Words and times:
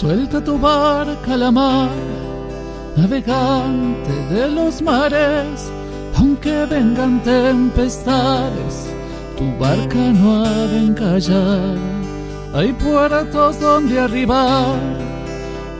Suelta 0.00 0.40
tu 0.40 0.56
barca 0.56 1.34
a 1.34 1.36
la 1.36 1.50
mar, 1.50 1.90
navegante 2.94 4.14
de 4.32 4.48
los 4.48 4.80
mares, 4.80 5.72
aunque 6.16 6.66
vengan 6.66 7.20
tempestades, 7.24 8.86
tu 9.36 9.46
barca 9.58 9.98
no 9.98 10.44
ha 10.44 10.66
de 10.68 10.78
encallar. 10.86 11.76
Hay 12.54 12.72
puertos 12.74 13.58
donde 13.58 13.98
arribar 13.98 14.78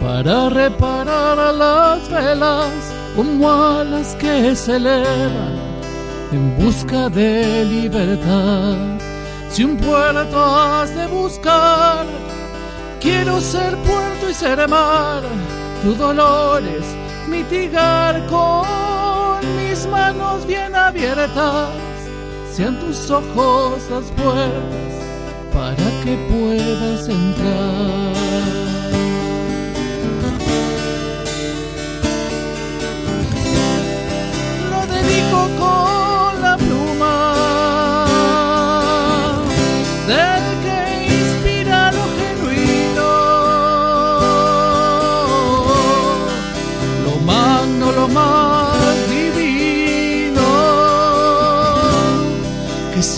para 0.01 0.49
reparar 0.49 1.39
a 1.39 1.53
las 1.53 2.11
velas 2.11 2.73
como 3.15 3.49
alas 3.49 4.17
que 4.17 4.57
se 4.57 4.79
elevan 4.79 5.55
en 6.33 6.57
busca 6.59 7.09
de 7.09 7.65
libertad. 7.67 8.75
Si 9.49 9.63
un 9.63 9.77
puerto 9.77 10.45
has 10.45 10.93
de 10.93 11.07
buscar, 11.07 12.05
quiero 13.01 13.41
ser 13.41 13.77
puerto 13.79 14.31
y 14.31 14.35
ser 14.35 14.69
mar. 14.69 15.23
Tu 15.83 15.95
dolor 15.95 16.63
es 16.63 16.85
mitigar 17.29 18.27
con 18.27 19.57
mis 19.57 19.87
manos 19.87 20.47
bien 20.47 20.75
abiertas. 20.75 21.71
Sean 22.53 22.79
tus 22.81 23.11
ojos 23.11 23.83
las 23.91 24.05
puertas 24.13 24.99
para 25.53 25.77
que 26.05 26.17
puedas 26.31 27.09
entrar. 27.09 28.68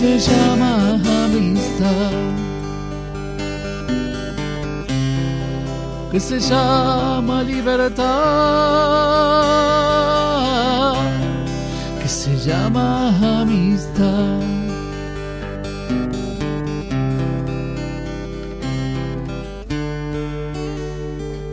Se 0.00 0.18
llama 0.18 0.94
amistad. 1.24 2.12
que 6.10 6.18
se 6.18 6.40
llama 6.40 7.42
libertad, 7.42 8.06
que 12.00 12.08
se 12.08 12.34
llama 12.38 13.40
amistad. 13.42 14.40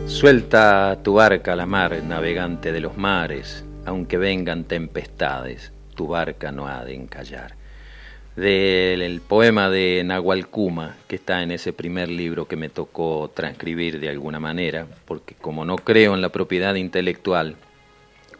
Suelta 0.06 0.98
tu 1.02 1.14
barca 1.14 1.52
a 1.52 1.56
la 1.56 1.66
mar, 1.66 2.02
navegante 2.02 2.72
de 2.72 2.80
los 2.80 2.96
mares, 2.96 3.62
aunque 3.84 4.16
vengan 4.16 4.64
tempestades, 4.64 5.70
tu 5.94 6.08
barca 6.08 6.50
no 6.50 6.66
ha 6.66 6.82
de 6.84 6.94
encallar. 6.94 7.57
Del 8.38 9.20
poema 9.20 9.68
de 9.68 10.00
Nahualcuma, 10.04 10.94
que 11.08 11.16
está 11.16 11.42
en 11.42 11.50
ese 11.50 11.72
primer 11.72 12.08
libro 12.08 12.46
que 12.46 12.54
me 12.54 12.68
tocó 12.68 13.32
transcribir 13.34 13.98
de 13.98 14.10
alguna 14.10 14.38
manera, 14.38 14.86
porque 15.06 15.34
como 15.34 15.64
no 15.64 15.74
creo 15.74 16.14
en 16.14 16.20
la 16.20 16.28
propiedad 16.28 16.76
intelectual, 16.76 17.56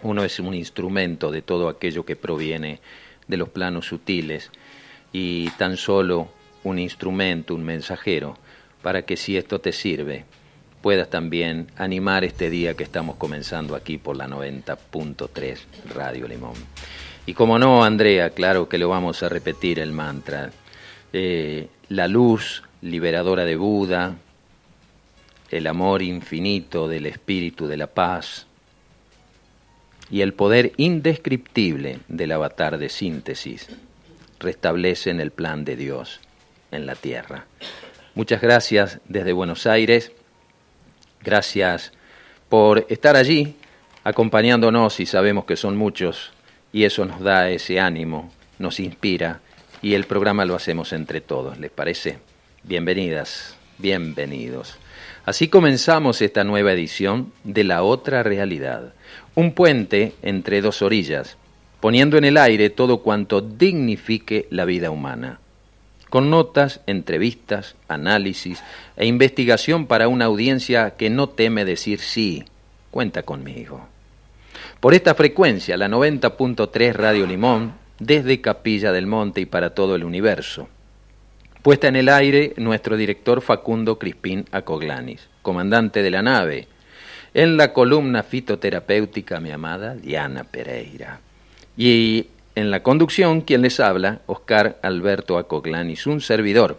uno 0.05 0.23
es 0.23 0.39
un 0.39 0.55
instrumento 0.55 1.33
de 1.33 1.43
todo 1.43 1.69
aquello 1.69 2.05
que 2.05 2.15
proviene 2.15 2.79
de 3.27 3.37
los 3.39 3.49
planos 3.49 3.87
sutiles 3.87 4.53
y 5.13 5.51
tan 5.59 5.77
solo 5.77 6.29
un 6.63 6.79
instrumento, 6.79 7.57
un 7.57 7.65
mensajero, 7.65 8.39
para 8.83 9.03
que 9.03 9.17
si 9.17 9.37
esto 9.37 9.61
te 9.61 9.73
sirve, 9.73 10.27
puedas 10.81 11.11
también 11.11 11.73
animar 11.77 12.23
este 12.23 12.51
día 12.51 12.75
que 12.75 12.85
estamos 12.85 13.17
comenzando 13.17 13.75
aquí 13.75 13.99
por 13.99 14.17
la 14.17 14.29
90.3 14.29 15.59
Radio 15.93 16.29
Limón. 16.29 16.55
Y 17.27 17.35
como 17.35 17.59
no, 17.59 17.85
Andrea, 17.85 18.31
claro 18.31 18.69
que 18.69 18.79
lo 18.79 18.89
vamos 18.89 19.23
a 19.23 19.29
repetir 19.29 19.79
el 19.79 19.93
mantra. 19.93 20.51
Eh, 21.13 21.69
la 21.89 22.09
luz 22.09 22.63
liberadora 22.83 23.45
de 23.45 23.57
Buda, 23.57 24.17
el 25.51 25.67
amor 25.67 26.03
infinito 26.03 26.89
del 26.89 27.07
espíritu 27.07 27.67
de 27.67 27.77
la 27.77 27.87
paz 27.87 28.47
y 30.11 30.21
el 30.23 30.35
poder 30.35 30.73
indescriptible 30.77 32.01
del 32.09 32.33
avatar 32.33 32.79
de 32.79 32.89
síntesis 32.89 33.69
restablecen 34.39 35.21
el 35.21 35.31
plan 35.31 35.65
de 35.65 35.77
Dios 35.77 36.21
en 36.71 36.87
la 36.87 36.95
tierra. 36.95 37.47
Muchas 38.15 38.41
gracias 38.41 39.01
desde 39.07 39.33
Buenos 39.33 39.67
Aires. 39.67 40.13
Gracias 41.23 41.93
por 42.49 42.87
estar 42.89 43.17
allí 43.17 43.57
acompañándonos 44.05 45.01
y 45.01 45.07
sabemos 45.07 45.45
que 45.45 45.57
son 45.57 45.77
muchos 45.77 46.33
y 46.79 46.85
eso 46.85 47.05
nos 47.05 47.21
da 47.21 47.51
ese 47.51 47.81
ánimo, 47.81 48.31
nos 48.61 48.79
inspira 48.79 49.41
y 49.83 49.95
el 49.95 50.05
programa 50.05 50.45
lo 50.45 50.55
hacemos 50.55 50.93
entre 50.93 51.21
todos, 51.21 51.59
¿les 51.59 51.73
parece? 51.73 52.21
Bienvenidas, 52.63 53.57
bienvenidos. 53.79 54.79
Así 55.25 55.49
comenzamos 55.49 56.23
esta 56.23 56.45
nueva 56.45 56.73
edición 56.73 57.33
de 57.43 57.65
La 57.65 57.83
Otra 57.83 58.23
Realidad, 58.23 58.95
un 59.35 59.55
puente 59.55 60.13
entre 60.23 60.61
dos 60.61 60.81
orillas, 60.81 61.37
poniendo 61.81 62.17
en 62.17 62.25
el 62.25 62.37
aire 62.37 62.71
todo 62.71 62.99
cuanto 62.99 63.41
dignifique 63.41 64.47
la 64.51 64.65
vida 64.65 64.93
humana, 64.93 65.41
con 66.11 66.31
notas, 66.31 66.81
entrevistas, 66.87 67.75
análisis 67.89 68.63
e 68.97 69.05
investigación 69.05 69.89
para 69.89 70.07
una 70.07 70.27
audiencia 70.27 70.91
que 70.91 71.11
no 71.11 71.29
teme 71.29 71.65
decir 71.65 71.99
sí, 71.99 72.45
cuenta 72.93 73.25
conmigo. 73.25 73.89
Por 74.81 74.95
esta 74.95 75.15
frecuencia, 75.15 75.77
la 75.77 75.89
90.3 75.89 76.93
Radio 76.93 77.27
Limón, 77.27 77.75
desde 77.99 78.41
Capilla 78.41 78.93
del 78.93 79.07
Monte 79.07 79.41
y 79.41 79.47
para 79.47 79.71
todo 79.71 79.97
el 79.97 80.05
universo. 80.05 80.69
Puesta 81.63 81.89
en 81.89 81.97
el 81.97 82.09
aire 82.09 82.55
nuestro 82.57 82.97
director 82.97 83.41
Facundo 83.41 83.99
Crispín 83.99 84.45
Acoglanis, 84.53 85.29
comandante 85.43 86.03
de 86.03 86.11
la 86.11 86.23
nave. 86.23 86.69
En 87.35 87.57
la 87.57 87.73
columna 87.73 88.23
fitoterapéutica 88.23 89.41
mi 89.41 89.51
amada 89.51 89.95
Diana 89.95 90.45
Pereira. 90.45 91.21
Y 91.77 92.29
en 92.55 92.71
la 92.71 92.83
conducción, 92.83 93.43
quien 93.43 93.63
les 93.63 93.81
habla, 93.81 94.21
Oscar 94.27 94.79
Alberto 94.83 95.39
Acoglanis, 95.39 96.07
un 96.07 96.21
servidor. 96.21 96.79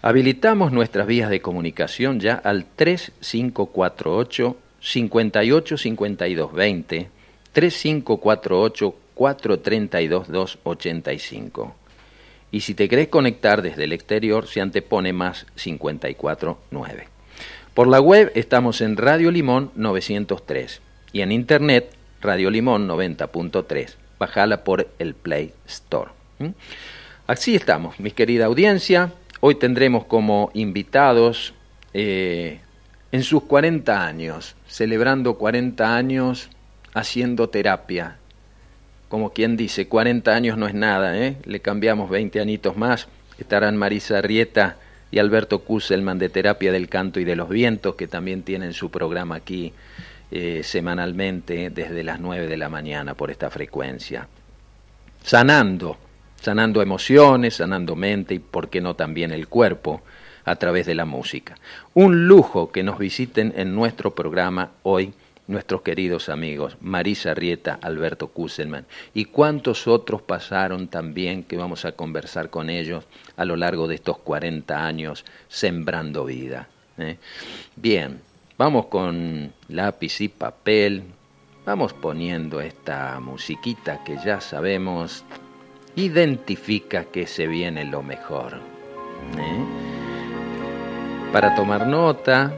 Habilitamos 0.00 0.72
nuestras 0.72 1.06
vías 1.06 1.28
de 1.28 1.40
comunicación 1.40 2.20
ya 2.20 2.34
al 2.34 2.66
3548 2.76 4.56
58 4.80 5.76
52 5.76 6.52
20 6.52 7.10
3548 7.52 8.94
432 9.14 10.28
285. 10.28 11.74
Y 12.50 12.60
si 12.60 12.74
te 12.74 12.88
querés 12.88 13.08
conectar 13.08 13.62
desde 13.62 13.84
el 13.84 13.92
exterior, 13.92 14.46
se 14.46 14.60
antepone 14.60 15.12
más 15.12 15.46
549. 15.56 17.08
Por 17.74 17.88
la 17.88 18.00
web 18.00 18.32
estamos 18.34 18.80
en 18.80 18.96
Radio 18.96 19.30
Limón 19.30 19.70
903 19.74 20.80
y 21.12 21.20
en 21.20 21.32
internet 21.32 21.90
Radio 22.20 22.50
Limón 22.50 22.88
90.3. 22.88 23.94
Bajala 24.18 24.64
por 24.64 24.88
el 24.98 25.14
Play 25.14 25.52
Store. 25.66 26.10
¿Mm? 26.38 26.48
Así 27.26 27.54
estamos, 27.54 28.00
mi 28.00 28.10
querida 28.10 28.46
audiencia. 28.46 29.12
Hoy 29.40 29.56
tendremos 29.56 30.06
como 30.06 30.50
invitados 30.54 31.54
eh, 31.92 32.60
en 33.12 33.22
sus 33.22 33.44
40 33.44 34.04
años, 34.04 34.56
celebrando 34.68 35.34
40 35.34 35.96
años 35.96 36.50
haciendo 36.94 37.48
terapia. 37.48 38.18
Como 39.08 39.32
quien 39.32 39.56
dice, 39.56 39.88
40 39.88 40.34
años 40.34 40.58
no 40.58 40.66
es 40.66 40.74
nada, 40.74 41.18
¿eh? 41.18 41.36
le 41.44 41.60
cambiamos 41.60 42.10
20 42.10 42.40
añitos 42.40 42.76
más. 42.76 43.08
Estarán 43.38 43.76
Marisa 43.76 44.20
Rieta 44.20 44.76
y 45.10 45.18
Alberto 45.18 45.60
Kusselman 45.60 46.18
de 46.18 46.28
Terapia 46.28 46.70
del 46.70 46.88
Canto 46.88 47.18
y 47.18 47.24
de 47.24 47.36
los 47.36 47.48
Vientos, 47.48 47.94
que 47.94 48.06
también 48.06 48.42
tienen 48.42 48.74
su 48.74 48.90
programa 48.90 49.36
aquí 49.36 49.72
eh, 50.30 50.60
semanalmente 50.62 51.70
desde 51.70 52.04
las 52.04 52.20
9 52.20 52.46
de 52.46 52.56
la 52.58 52.68
mañana 52.68 53.14
por 53.14 53.30
esta 53.30 53.48
frecuencia. 53.48 54.28
Sanando, 55.22 55.96
sanando 56.40 56.82
emociones, 56.82 57.56
sanando 57.56 57.96
mente 57.96 58.34
y, 58.34 58.38
por 58.38 58.68
qué 58.68 58.82
no, 58.82 58.94
también 58.94 59.32
el 59.32 59.48
cuerpo 59.48 60.02
a 60.44 60.56
través 60.56 60.86
de 60.86 60.94
la 60.94 61.04
música. 61.04 61.56
Un 61.94 62.26
lujo 62.26 62.70
que 62.72 62.82
nos 62.82 62.98
visiten 62.98 63.52
en 63.56 63.74
nuestro 63.74 64.14
programa 64.14 64.70
hoy 64.82 65.12
nuestros 65.48 65.80
queridos 65.80 66.28
amigos 66.28 66.76
Marisa 66.80 67.34
Rieta, 67.34 67.78
Alberto 67.82 68.28
Kusselman 68.28 68.86
y 69.14 69.24
cuántos 69.24 69.88
otros 69.88 70.22
pasaron 70.22 70.88
también 70.88 71.42
que 71.42 71.56
vamos 71.56 71.84
a 71.84 71.92
conversar 71.92 72.50
con 72.50 72.70
ellos 72.70 73.04
a 73.36 73.44
lo 73.44 73.56
largo 73.56 73.88
de 73.88 73.96
estos 73.96 74.18
40 74.18 74.86
años 74.86 75.24
sembrando 75.48 76.26
vida. 76.26 76.68
¿eh? 76.98 77.16
Bien, 77.74 78.20
vamos 78.56 78.86
con 78.86 79.52
lápiz 79.68 80.20
y 80.20 80.28
papel, 80.28 81.02
vamos 81.64 81.94
poniendo 81.94 82.60
esta 82.60 83.18
musiquita 83.18 84.04
que 84.04 84.18
ya 84.24 84.40
sabemos 84.40 85.24
identifica 85.96 87.04
que 87.04 87.26
se 87.26 87.46
viene 87.48 87.84
lo 87.84 88.02
mejor. 88.02 88.60
¿eh? 89.36 90.07
Para 91.32 91.54
tomar 91.54 91.86
nota, 91.86 92.52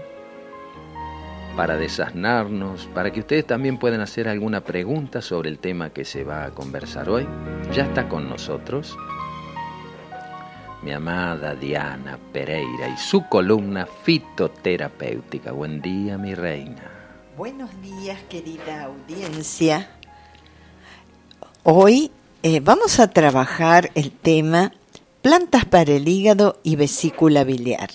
para 1.57 1.77
desasnarnos, 1.77 2.89
para 2.95 3.13
que 3.13 3.21
ustedes 3.21 3.47
también 3.47 3.79
puedan 3.79 4.01
hacer 4.01 4.29
alguna 4.29 4.61
pregunta 4.63 5.21
sobre 5.21 5.51
el 5.51 5.59
tema 5.59 5.91
que 5.91 6.05
se 6.05 6.25
va 6.25 6.45
a 6.45 6.51
conversar 6.51 7.11
hoy. 7.11 7.27
Ya 7.73 7.85
está 7.85 8.09
con 8.09 8.29
nosotros 8.29 8.97
mi 10.83 10.93
amada 10.93 11.55
Diana 11.55 12.19
Pereira 12.33 12.89
y 12.89 12.97
su 12.97 13.27
columna 13.29 13.87
fitoterapéutica. 13.87 15.53
Buen 15.53 15.83
día, 15.83 16.17
mi 16.17 16.35
reina. 16.35 16.91
Buenos 17.37 17.71
días, 17.83 18.19
querida 18.29 18.85
audiencia. 18.85 19.91
Hoy 21.63 22.11
eh, 22.43 22.61
vamos 22.61 22.99
a 23.01 23.11
trabajar 23.11 23.91
el 23.95 24.11
tema 24.11 24.73
plantas 25.23 25.67
para 25.67 25.93
el 25.93 26.09
hígado 26.09 26.59
y 26.63 26.77
vesícula 26.77 27.45
biliar. 27.45 27.91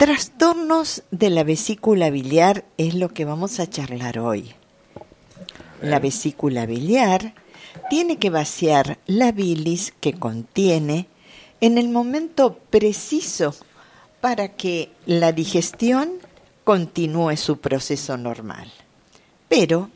Trastornos 0.00 1.02
de 1.10 1.28
la 1.28 1.44
vesícula 1.44 2.08
biliar 2.08 2.64
es 2.78 2.94
lo 2.94 3.10
que 3.10 3.26
vamos 3.26 3.60
a 3.60 3.68
charlar 3.68 4.18
hoy. 4.18 4.54
La 5.82 5.98
vesícula 5.98 6.64
biliar 6.64 7.34
tiene 7.90 8.16
que 8.16 8.30
vaciar 8.30 8.98
la 9.06 9.30
bilis 9.30 9.92
que 10.00 10.14
contiene 10.14 11.06
en 11.60 11.76
el 11.76 11.90
momento 11.90 12.56
preciso 12.70 13.54
para 14.22 14.48
que 14.56 14.90
la 15.04 15.32
digestión 15.32 16.12
continúe 16.64 17.36
su 17.36 17.58
proceso 17.58 18.16
normal. 18.16 18.72
Pero 19.50 19.90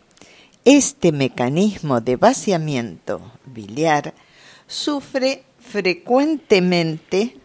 este 0.66 1.12
mecanismo 1.12 2.02
de 2.02 2.16
vaciamiento 2.16 3.22
biliar 3.46 4.12
sufre 4.66 5.44
frecuentemente 5.60 7.38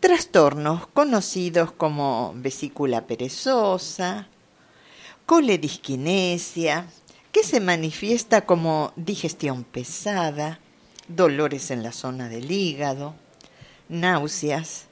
trastornos 0.00 0.86
conocidos 0.86 1.72
como 1.72 2.32
vesícula 2.34 3.06
perezosa, 3.06 4.28
coledisquinesia, 5.26 6.86
que 7.32 7.44
se 7.44 7.60
manifiesta 7.60 8.46
como 8.46 8.92
digestión 8.96 9.62
pesada, 9.62 10.58
dolores 11.06 11.70
en 11.70 11.82
la 11.82 11.92
zona 11.92 12.28
del 12.28 12.50
hígado, 12.50 13.14
náuseas 13.88 14.86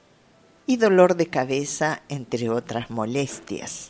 y 0.67 0.77
dolor 0.77 1.15
de 1.15 1.27
cabeza, 1.27 2.03
entre 2.07 2.49
otras 2.49 2.91
molestias. 2.91 3.89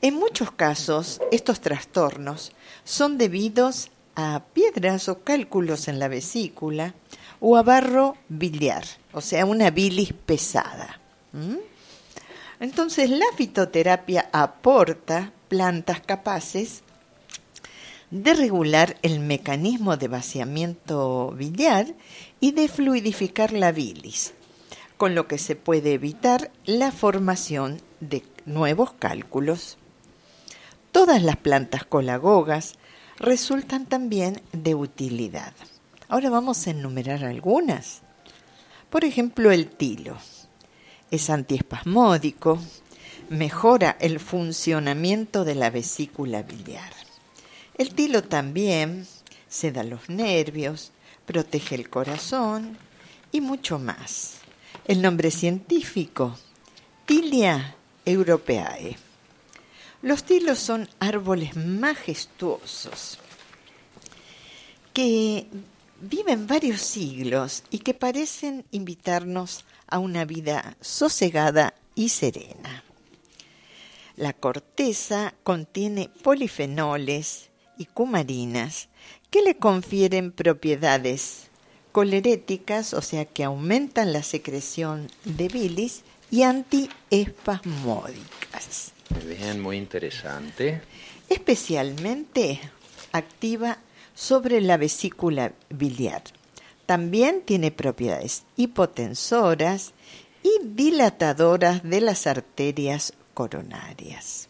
En 0.00 0.14
muchos 0.14 0.52
casos, 0.52 1.20
estos 1.32 1.60
trastornos 1.60 2.52
son 2.84 3.18
debidos 3.18 3.90
a 4.14 4.44
piedras 4.52 5.08
o 5.08 5.24
cálculos 5.24 5.88
en 5.88 5.98
la 5.98 6.08
vesícula 6.08 6.94
o 7.40 7.56
a 7.56 7.62
barro 7.62 8.16
biliar, 8.28 8.84
o 9.14 9.20
sea, 9.20 9.46
una 9.46 9.70
bilis 9.70 10.12
pesada. 10.12 11.00
Entonces, 12.60 13.10
la 13.10 13.26
fitoterapia 13.36 14.28
aporta 14.32 15.32
plantas 15.48 16.00
capaces 16.00 16.82
de 18.10 18.34
regular 18.34 18.96
el 19.02 19.20
mecanismo 19.20 19.96
de 19.96 20.08
vaciamiento 20.08 21.32
biliar 21.32 21.94
y 22.40 22.52
de 22.52 22.68
fluidificar 22.68 23.52
la 23.52 23.72
bilis, 23.72 24.34
con 24.96 25.14
lo 25.14 25.26
que 25.26 25.38
se 25.38 25.56
puede 25.56 25.94
evitar 25.94 26.50
la 26.64 26.92
formación 26.92 27.80
de 28.00 28.22
nuevos 28.46 28.92
cálculos. 28.92 29.78
Todas 30.92 31.22
las 31.22 31.36
plantas 31.36 31.84
colagogas 31.84 32.74
resultan 33.18 33.86
también 33.86 34.42
de 34.52 34.74
utilidad. 34.74 35.52
Ahora 36.08 36.30
vamos 36.30 36.66
a 36.66 36.70
enumerar 36.70 37.24
algunas. 37.24 38.02
Por 38.94 39.04
ejemplo, 39.04 39.50
el 39.50 39.66
tilo. 39.66 40.16
Es 41.10 41.28
antiespasmódico, 41.28 42.60
mejora 43.28 43.96
el 43.98 44.20
funcionamiento 44.20 45.44
de 45.44 45.56
la 45.56 45.70
vesícula 45.70 46.44
biliar. 46.44 46.92
El 47.76 47.92
tilo 47.92 48.22
también 48.22 49.04
da 49.72 49.82
los 49.82 50.08
nervios, 50.08 50.92
protege 51.26 51.74
el 51.74 51.90
corazón 51.90 52.78
y 53.32 53.40
mucho 53.40 53.80
más. 53.80 54.34
El 54.84 55.02
nombre 55.02 55.32
científico, 55.32 56.38
Tilia 57.04 57.74
europeae. 58.04 58.96
Los 60.02 60.22
tilos 60.22 60.60
son 60.60 60.88
árboles 61.00 61.56
majestuosos 61.56 63.18
que 64.92 65.48
viven 66.08 66.46
varios 66.46 66.80
siglos 66.80 67.62
y 67.70 67.78
que 67.78 67.94
parecen 67.94 68.64
invitarnos 68.70 69.64
a 69.86 69.98
una 69.98 70.24
vida 70.24 70.76
sosegada 70.80 71.74
y 71.94 72.08
serena. 72.08 72.84
La 74.16 74.32
corteza 74.32 75.34
contiene 75.42 76.08
polifenoles, 76.22 77.50
y 77.76 77.86
cumarinas 77.86 78.88
que 79.30 79.42
le 79.42 79.56
confieren 79.56 80.30
propiedades 80.32 81.48
coleréticas, 81.92 82.94
o 82.94 83.02
sea 83.02 83.24
que 83.24 83.44
aumentan 83.44 84.12
la 84.12 84.22
secreción 84.22 85.10
de 85.24 85.48
bilis 85.48 86.02
y 86.30 86.42
antiespasmódicas. 86.42 88.92
Bien, 89.26 89.60
muy 89.60 89.76
interesante. 89.76 90.82
Especialmente 91.28 92.60
activa 93.12 93.78
sobre 94.14 94.60
la 94.60 94.76
vesícula 94.76 95.52
biliar. 95.70 96.22
También 96.86 97.42
tiene 97.44 97.70
propiedades 97.70 98.44
hipotensoras 98.56 99.92
y 100.42 100.50
dilatadoras 100.62 101.82
de 101.82 102.00
las 102.00 102.26
arterias 102.26 103.14
coronarias. 103.32 104.48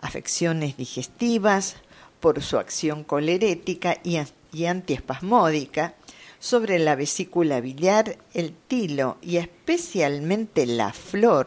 Afecciones 0.00 0.76
digestivas, 0.76 1.76
por 2.20 2.42
su 2.42 2.58
acción 2.58 3.04
colerética 3.04 3.98
y, 4.02 4.66
antiespasmódica 4.66 5.94
sobre 6.38 6.78
la 6.78 6.96
vesícula 6.96 7.60
biliar, 7.60 8.18
el 8.34 8.52
tilo 8.52 9.18
y 9.22 9.36
especialmente 9.36 10.66
la 10.66 10.92
flor 10.92 11.46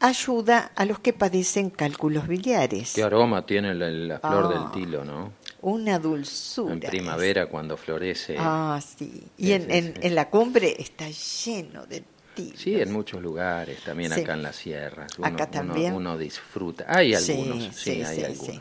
ayuda 0.00 0.72
a 0.74 0.84
los 0.84 1.00
que 1.00 1.12
padecen 1.12 1.70
cálculos 1.70 2.28
biliares. 2.28 2.94
¿Qué 2.94 3.02
aroma 3.02 3.44
tiene 3.44 3.74
la, 3.74 4.18
flor 4.18 4.48
del 4.48 4.58
ah, 4.58 4.70
tilo, 4.72 5.04
no? 5.04 5.32
Una 5.62 5.98
dulzura. 5.98 6.72
En 6.72 6.80
primavera 6.80 7.46
cuando 7.46 7.76
florece. 7.76 8.36
Ah, 8.38 8.80
sí. 8.80 9.24
Y 9.36 9.52
en, 9.52 10.14
la 10.14 10.30
cumbre 10.30 10.76
está 10.78 11.08
lleno 11.08 11.86
de 11.86 12.04
Sí, 12.54 12.80
en 12.80 12.92
muchos 12.92 13.20
lugares, 13.20 13.82
también 13.82 14.12
acá 14.12 14.34
en 14.34 14.44
las 14.44 14.54
sierras. 14.54 15.10
acá 15.20 15.50
también. 15.50 15.92
Uno, 15.92 16.16
disfruta. 16.16 16.84
Hay 16.86 17.12
algunos, 17.12 17.74
sí, 17.74 18.00
hay 18.00 18.22
algunos. 18.22 18.60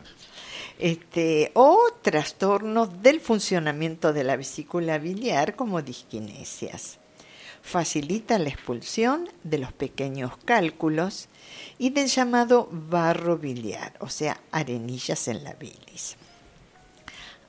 Este, 0.80 1.52
o 1.54 1.78
trastornos 2.02 3.04
del 3.04 3.20
funcionamiento 3.20 4.14
de 4.14 4.24
la 4.24 4.36
vesícula 4.36 4.98
biliar 4.98 5.56
como 5.56 5.84
disquinesias. 5.84 6.98
Facilita 7.68 8.40
la 8.40 8.48
expulsión 8.48 9.30
de 9.44 9.58
los 9.58 9.74
pequeños 9.74 10.38
cálculos 10.46 11.28
y 11.78 11.90
del 11.90 12.08
llamado 12.08 12.70
barro 12.72 13.38
biliar, 13.38 13.94
o 14.00 14.08
sea, 14.08 14.40
arenillas 14.54 15.28
en 15.28 15.44
la 15.44 15.52
bilis. 15.52 16.16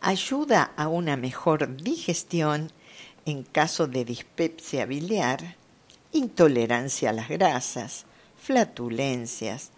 Ayuda 0.00 0.72
a 0.76 0.88
una 0.88 1.16
mejor 1.16 1.76
digestión 1.76 2.72
en 3.26 3.44
caso 3.44 3.86
de 3.86 4.04
dispepsia 4.04 4.86
biliar 4.86 5.54
intolerancia 6.10 7.10
a 7.10 7.12
las 7.12 7.28
grasas, 7.28 8.04
flatulencias 8.42 9.70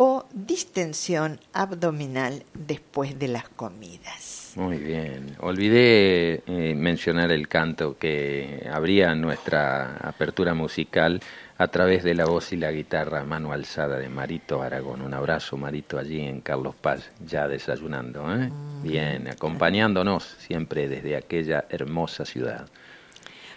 o 0.00 0.24
distensión 0.32 1.40
abdominal 1.52 2.44
después 2.54 3.18
de 3.18 3.26
las 3.26 3.48
comidas. 3.48 4.52
Muy 4.54 4.78
bien. 4.78 5.36
Olvidé 5.40 6.44
eh, 6.46 6.74
mencionar 6.76 7.32
el 7.32 7.48
canto 7.48 7.98
que 7.98 8.68
abría 8.72 9.16
nuestra 9.16 9.96
apertura 9.96 10.54
musical 10.54 11.20
a 11.58 11.66
través 11.66 12.04
de 12.04 12.14
la 12.14 12.26
voz 12.26 12.52
y 12.52 12.56
la 12.56 12.70
guitarra 12.70 13.24
mano 13.24 13.50
alzada 13.50 13.98
de 13.98 14.08
Marito 14.08 14.62
Aragón. 14.62 15.02
Un 15.02 15.14
abrazo, 15.14 15.56
Marito, 15.56 15.98
allí 15.98 16.20
en 16.20 16.42
Carlos 16.42 16.76
Paz, 16.76 17.10
ya 17.26 17.48
desayunando. 17.48 18.32
¿eh? 18.32 18.50
Mm. 18.50 18.82
Bien, 18.84 19.26
acompañándonos 19.26 20.22
siempre 20.38 20.88
desde 20.88 21.16
aquella 21.16 21.64
hermosa 21.70 22.24
ciudad. 22.24 22.68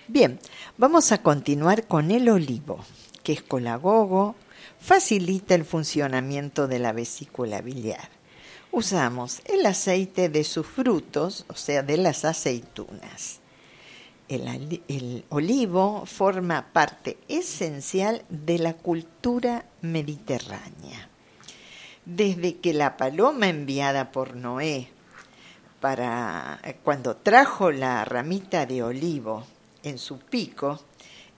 Bien, 0.08 0.40
vamos 0.76 1.12
a 1.12 1.22
continuar 1.22 1.86
con 1.86 2.10
el 2.10 2.28
olivo, 2.30 2.84
que 3.22 3.34
es 3.34 3.44
colagogo, 3.44 4.36
facilita 4.82 5.54
el 5.54 5.64
funcionamiento 5.64 6.68
de 6.68 6.80
la 6.80 6.92
vesícula 6.92 7.62
biliar. 7.62 8.10
Usamos 8.72 9.42
el 9.46 9.66
aceite 9.66 10.28
de 10.30 10.44
sus 10.44 10.66
frutos, 10.66 11.46
o 11.50 11.56
sea, 11.56 11.84
de 11.84 11.98
las 11.98 12.26
aceitunas. 12.26 13.40
El, 14.28 15.26
olivo 15.30 16.06
forma 16.06 16.72
parte 16.72 17.18
esencial 17.28 18.24
de 18.30 18.58
la 18.60 18.74
cultura 18.74 19.66
mediterránea. 19.82 21.10
Desde 22.06 22.58
que 22.58 22.74
la 22.74 22.98
paloma 22.98 23.50
enviada 23.50 24.12
por 24.12 24.36
Noé 24.36 24.90
para 25.82 26.60
cuando 26.84 27.18
trajo 27.18 27.72
la 27.72 28.06
ramita 28.06 28.66
de 28.66 28.84
olivo 28.84 29.46
en 29.84 29.98
su 29.98 30.18
pico, 30.20 30.80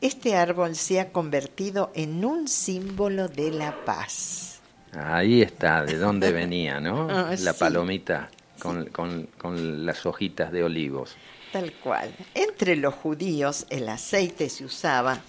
este 0.05 0.35
árbol 0.35 0.75
se 0.75 0.99
ha 0.99 1.11
convertido 1.11 1.91
en 1.95 2.23
un 2.25 2.47
símbolo 2.47 3.27
de 3.27 3.51
la 3.51 3.83
paz. 3.85 4.59
Ahí 4.91 5.41
está, 5.41 5.83
de 5.83 5.97
dónde 5.97 6.31
venía, 6.41 6.79
¿no? 6.79 7.07
Ah, 7.09 7.33
la 7.39 7.53
sí. 7.53 7.59
palomita 7.59 8.29
con, 8.59 8.85
con- 8.87 9.27
con 9.37 9.85
las 9.85 10.05
hojitas 10.05 10.51
de 10.51 10.63
olivos. 10.63 11.15
Tal 11.51 11.71
cual. 11.73 12.13
Entre 12.33 12.75
los 12.75 12.93
judíos 12.95 13.65
el 13.69 13.87
aceite 13.89 14.49
se 14.49 14.65
usaba 14.65 15.19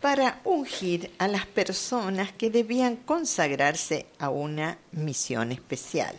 para 0.00 0.40
ungir 0.44 1.10
a 1.18 1.28
las 1.28 1.46
personas 1.46 2.30
que 2.32 2.50
debían 2.50 2.96
consagrarse 2.96 4.06
a 4.18 4.28
una 4.28 4.76
misión 4.92 5.50
especial. 5.52 6.14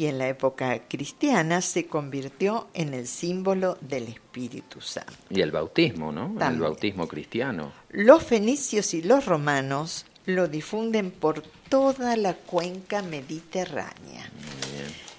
Y 0.00 0.06
en 0.06 0.16
la 0.16 0.28
época 0.28 0.80
cristiana 0.88 1.60
se 1.60 1.84
convirtió 1.84 2.68
en 2.72 2.94
el 2.94 3.06
símbolo 3.06 3.76
del 3.82 4.04
Espíritu 4.04 4.80
Santo. 4.80 5.12
Y 5.28 5.42
el 5.42 5.50
bautismo, 5.50 6.10
¿no? 6.10 6.34
El 6.40 6.58
bautismo 6.58 7.06
cristiano. 7.06 7.70
Los 7.90 8.22
fenicios 8.24 8.94
y 8.94 9.02
los 9.02 9.26
romanos 9.26 10.06
lo 10.24 10.48
difunden 10.48 11.10
por 11.10 11.42
toda 11.68 12.16
la 12.16 12.32
cuenca 12.32 13.02
mediterránea. 13.02 14.30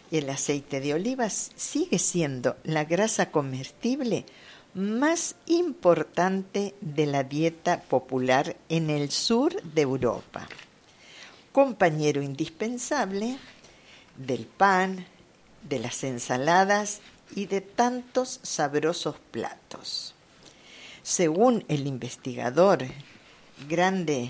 Y 0.10 0.18
el 0.18 0.28
aceite 0.32 0.80
de 0.82 0.96
oliva 0.96 1.28
s- 1.28 1.52
sigue 1.56 2.00
siendo 2.00 2.56
la 2.64 2.84
grasa 2.86 3.30
comestible 3.30 4.26
más 4.74 5.36
importante 5.46 6.74
de 6.82 7.06
la 7.06 7.24
dieta 7.24 7.82
popular 7.82 8.56
en 8.68 8.90
el 8.90 9.12
sur 9.12 9.62
de 9.62 9.82
Europa. 9.84 10.48
Compañero 11.52 12.24
indispensable 12.24 13.38
del 14.26 14.46
pan, 14.46 15.06
de 15.68 15.80
las 15.80 16.04
ensaladas 16.04 17.02
y 17.36 17.46
de 17.46 17.62
tantos 17.62 18.40
sabrosos 18.44 19.16
platos. 19.32 20.14
Según 21.04 21.66
el 21.68 21.88
investigador 21.88 22.86
grande 23.68 24.30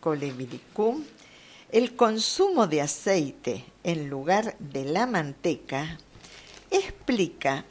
Coleviricum, 0.00 1.04
el 1.72 1.96
consumo 1.96 2.66
de 2.66 2.82
aceite 2.82 3.64
en 3.82 4.08
lugar 4.08 4.56
de 4.58 4.84
la 4.84 5.06
manteca 5.06 5.98
explica 6.70 7.64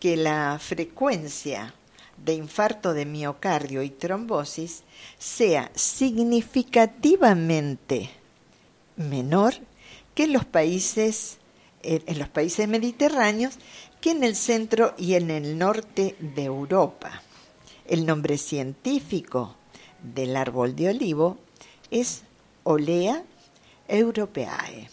que 0.00 0.16
la 0.16 0.58
frecuencia 0.60 1.74
de 2.16 2.34
infarto 2.34 2.94
de 2.94 3.06
miocardio 3.06 3.82
y 3.82 3.90
trombosis 3.90 4.84
sea 5.18 5.70
significativamente 5.74 8.10
menor 8.96 9.54
que 10.14 10.24
en 10.24 10.32
los 10.32 10.44
países 10.44 11.38
en 11.82 12.18
los 12.18 12.28
países 12.28 12.68
mediterráneos 12.68 13.58
que 14.00 14.10
en 14.10 14.24
el 14.24 14.36
centro 14.36 14.94
y 14.98 15.14
en 15.14 15.30
el 15.30 15.58
norte 15.58 16.16
de 16.18 16.44
Europa. 16.44 17.22
El 17.86 18.06
nombre 18.06 18.38
científico 18.38 19.56
del 20.02 20.36
árbol 20.36 20.74
de 20.74 20.90
olivo 20.90 21.38
es 21.90 22.22
Olea 22.64 23.22
europeae. 23.88 24.88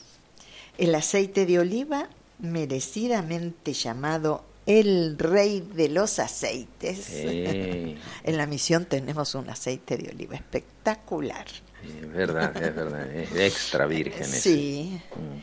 El 0.78 0.96
aceite 0.96 1.46
de 1.46 1.60
oliva, 1.60 2.10
merecidamente 2.40 3.74
llamado 3.74 4.44
el 4.66 5.18
rey 5.18 5.62
de 5.62 5.90
los 5.90 6.20
aceites. 6.20 7.06
Sí. 7.06 7.98
En 8.24 8.38
la 8.38 8.46
misión 8.46 8.86
tenemos 8.86 9.34
un 9.34 9.50
aceite 9.50 9.98
de 9.98 10.10
oliva 10.10 10.36
espectacular. 10.36 11.48
Es 11.84 12.12
verdad, 12.14 12.56
es 12.64 12.76
verdad. 12.76 13.12
Es 13.16 13.36
extra 13.36 13.86
virgen 13.86 14.24
ese. 14.24 14.40
Sí. 14.42 15.02
Mm. 15.16 15.40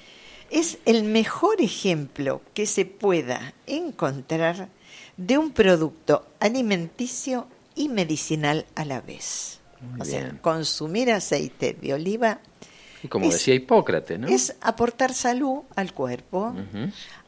Es 0.50 0.78
el 0.84 1.02
mejor 1.04 1.60
ejemplo 1.60 2.40
que 2.54 2.66
se 2.66 2.84
pueda 2.84 3.52
encontrar 3.66 4.68
de 5.16 5.38
un 5.38 5.52
producto 5.52 6.26
alimenticio 6.40 7.46
y 7.74 7.88
medicinal 7.88 8.66
a 8.74 8.84
la 8.84 9.00
vez. 9.00 9.60
Muy 9.80 10.00
o 10.00 10.04
sea, 10.04 10.38
consumir 10.40 11.10
aceite 11.12 11.76
de 11.80 11.92
oliva 11.94 12.40
Y 13.02 13.08
como 13.08 13.26
Es- 13.26 13.34
decía 13.34 13.54
Hipócrates, 13.54 14.18
¿no? 14.18 14.26
es 14.28 14.54
aportar 14.62 15.12
salud 15.14 15.62
al 15.74 15.92
cuerpo, 15.92 16.54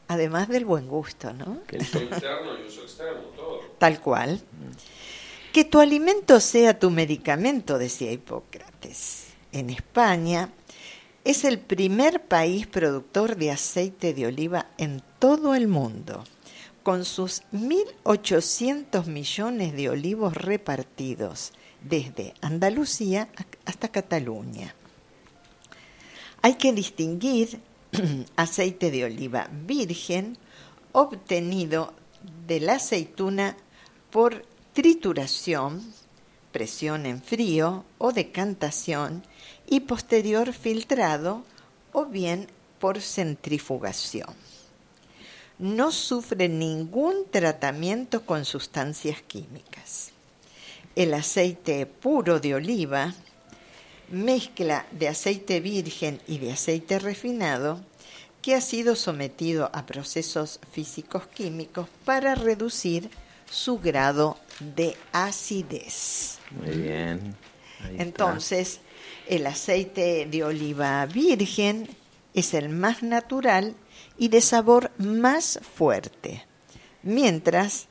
además 0.07 0.47
del 0.49 0.65
buen 0.65 0.87
gusto, 0.87 1.31
¿no? 1.33 1.61
Que 1.67 1.75
el- 1.77 1.81
Uso 1.83 2.01
interno 2.01 2.57
y 2.63 2.67
uso 2.67 2.81
externo, 2.83 3.21
todo. 3.35 3.59
Tal 3.77 3.99
cual. 4.01 4.41
Que 5.53 5.63
tu 5.65 5.79
alimento 5.79 6.39
sea 6.39 6.77
tu 6.79 6.89
medicamento, 6.89 7.77
decía 7.77 8.11
Hipócrates. 8.11 8.68
En 9.51 9.69
España 9.69 10.49
es 11.23 11.43
el 11.43 11.59
primer 11.59 12.23
país 12.27 12.65
productor 12.65 13.35
de 13.35 13.51
aceite 13.51 14.13
de 14.13 14.27
oliva 14.27 14.67
en 14.77 15.03
todo 15.19 15.53
el 15.53 15.67
mundo, 15.67 16.23
con 16.83 17.03
sus 17.03 17.43
1.800 17.51 19.05
millones 19.05 19.73
de 19.73 19.89
olivos 19.89 20.33
repartidos 20.33 21.51
desde 21.81 22.33
Andalucía 22.41 23.29
hasta 23.65 23.89
Cataluña. 23.89 24.73
Hay 26.41 26.55
que 26.55 26.71
distinguir 26.71 27.59
aceite 28.37 28.91
de 28.91 29.05
oliva 29.05 29.49
virgen 29.51 30.37
obtenido 30.93 31.93
de 32.47 32.59
la 32.59 32.75
aceituna 32.75 33.57
por 34.09 34.45
trituración, 34.73 35.83
presión 36.59 37.05
en 37.05 37.21
frío 37.21 37.85
o 37.99 38.11
decantación 38.11 39.23
y 39.65 39.79
posterior 39.79 40.51
filtrado 40.51 41.45
o 41.93 42.03
bien 42.03 42.47
por 42.79 42.99
centrifugación. 42.99 44.27
No 45.57 45.93
sufre 45.93 46.49
ningún 46.49 47.15
tratamiento 47.31 48.25
con 48.25 48.43
sustancias 48.43 49.21
químicas. 49.21 50.11
El 50.97 51.13
aceite 51.13 51.85
puro 51.85 52.41
de 52.41 52.55
oliva, 52.55 53.13
mezcla 54.09 54.85
de 54.91 55.07
aceite 55.07 55.61
virgen 55.61 56.19
y 56.27 56.39
de 56.39 56.51
aceite 56.51 56.99
refinado 56.99 57.79
que 58.41 58.53
ha 58.53 58.59
sido 58.59 58.97
sometido 58.97 59.69
a 59.71 59.85
procesos 59.85 60.59
físicos 60.73 61.25
químicos 61.27 61.87
para 62.03 62.35
reducir 62.35 63.09
su 63.49 63.79
grado 63.79 64.37
de 64.59 64.95
acidez. 65.11 66.39
Muy 66.51 66.77
bien. 66.77 67.35
Ahí 67.83 67.91
está. 67.91 68.03
Entonces, 68.03 68.81
el 69.27 69.47
aceite 69.47 70.25
de 70.25 70.43
oliva 70.43 71.05
virgen 71.05 71.87
es 72.33 72.53
el 72.53 72.69
más 72.69 73.03
natural 73.03 73.75
y 74.17 74.27
de 74.27 74.41
sabor 74.41 74.91
más 74.97 75.59
fuerte, 75.75 76.45
mientras 77.03 77.87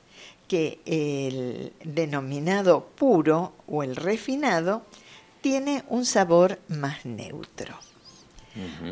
que 0.47 0.81
el 0.87 1.73
denominado 1.85 2.87
puro 2.97 3.55
o 3.67 3.83
el 3.83 3.97
refinado 3.97 4.85
tiene 5.41 5.85
un 5.89 6.05
sabor 6.05 6.59
más 6.69 7.05
neutro. 7.05 7.79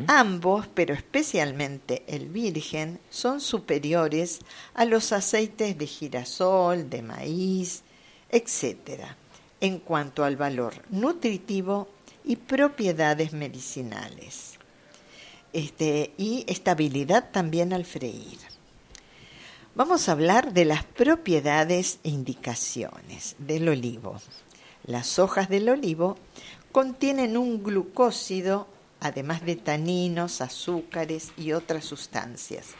Ambos, 0.06 0.66
pero 0.73 0.94
especialmente 0.94 2.04
el 2.06 2.28
virgen, 2.28 3.00
son 3.11 3.40
superiores 3.40 4.40
a 4.75 4.85
los 4.85 5.12
aceites 5.12 5.76
de 5.76 5.87
girasol, 5.87 6.88
de 6.88 7.02
maíz, 7.02 7.82
etc., 8.30 9.02
en 9.61 9.78
cuanto 9.78 10.25
al 10.25 10.37
valor 10.37 10.75
nutritivo 10.90 11.88
y 12.25 12.37
propiedades 12.37 13.32
medicinales. 13.32 14.58
Este, 15.52 16.12
y 16.18 16.44
estabilidad 16.49 17.30
también 17.30 17.73
al 17.73 17.85
freír. 17.85 18.38
Vamos 19.75 20.08
a 20.08 20.12
hablar 20.12 20.52
de 20.52 20.64
las 20.64 20.85
propiedades 20.85 21.99
e 22.02 22.08
indicaciones 22.08 23.37
del 23.38 23.68
olivo. 23.68 24.20
Las 24.85 25.18
hojas 25.18 25.49
del 25.49 25.68
olivo 25.68 26.16
contienen 26.73 27.37
un 27.37 27.62
glucósido, 27.62 28.68
además 29.00 29.45
de 29.45 29.57
taninos, 29.57 30.41
azúcares 30.41 31.33
y 31.37 31.53
otras 31.53 31.85
sustancias. 31.85 32.75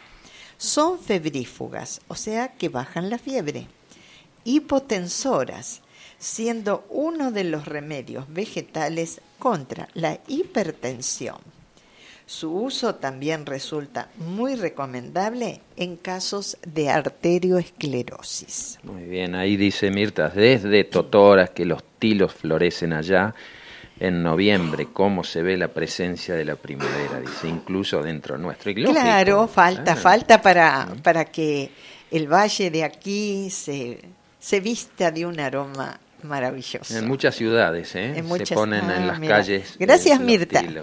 Son 0.59 0.99
febrífugas, 0.99 2.01
o 2.09 2.15
sea 2.15 2.49
que 2.49 2.69
bajan 2.69 3.11
la 3.11 3.19
fiebre. 3.19 3.67
Hipotensoras, 4.45 5.83
siendo 6.19 6.87
uno 6.89 7.31
de 7.31 7.45
los 7.45 7.67
remedios 7.67 8.33
vegetales 8.33 9.21
contra 9.39 9.89
la 9.95 10.21
hipertensión. 10.29 11.39
Su 12.29 12.53
uso 12.53 12.97
también 12.97 13.47
resulta 13.47 14.11
muy 14.17 14.57
recomendable 14.57 15.61
en 15.77 15.97
casos 15.97 16.59
de 16.67 16.91
arterioesclerosis. 16.91 18.81
Muy 18.83 19.05
bien, 19.05 19.37
ahí 19.37 19.57
dice 19.57 19.93
Mirta, 19.93 20.29
desde 20.31 20.83
Totoras 20.83 21.51
que 21.51 21.65
los 21.65 21.85
tilos 22.01 22.33
florecen 22.33 22.95
allá 22.95 23.33
en 23.99 24.23
noviembre, 24.23 24.89
cómo 24.93 25.25
se 25.25 25.43
ve 25.43 25.57
la 25.57 25.69
presencia 25.69 26.35
de 26.35 26.45
la 26.45 26.57
primavera, 26.57 27.21
dice, 27.21 27.49
incluso 27.49 28.03
dentro 28.03 28.37
nuestro. 28.37 28.71
Lógico, 28.73 28.93
Claro, 28.93 29.49
falta, 29.49 29.83
claro. 29.85 30.01
falta 30.01 30.43
para, 30.43 30.89
para 31.03 31.25
que 31.25 31.71
el 32.11 32.27
valle 32.33 32.71
de 32.71 32.85
aquí 32.85 33.49
se, 33.51 34.01
se 34.39 34.61
vista 34.61 35.11
de 35.11 35.25
un 35.27 35.41
aroma 35.41 35.99
maravilloso. 36.23 36.97
En 36.97 37.07
muchas 37.09 37.35
ciudades, 37.37 37.95
¿eh? 37.95 38.19
En 38.19 38.27
muchas- 38.27 38.49
se 38.49 38.55
ponen 38.55 38.85
ah, 38.91 38.97
en 38.97 39.07
las 39.07 39.19
mira. 39.19 39.37
calles. 39.37 39.77
Gracias, 39.79 40.21
Mirta. 40.21 40.61
¿eh? 40.61 40.83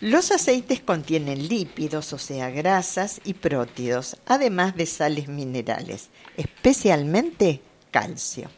Los 0.00 0.30
aceites 0.30 0.80
contienen 0.80 1.48
lípidos, 1.48 2.12
o 2.12 2.18
sea, 2.18 2.50
grasas 2.50 3.20
y 3.24 3.32
prótidos, 3.34 4.16
además 4.26 4.76
de 4.76 4.84
sales 4.86 5.26
minerales, 5.26 6.10
especialmente 6.36 7.60
calcio. 7.90 8.48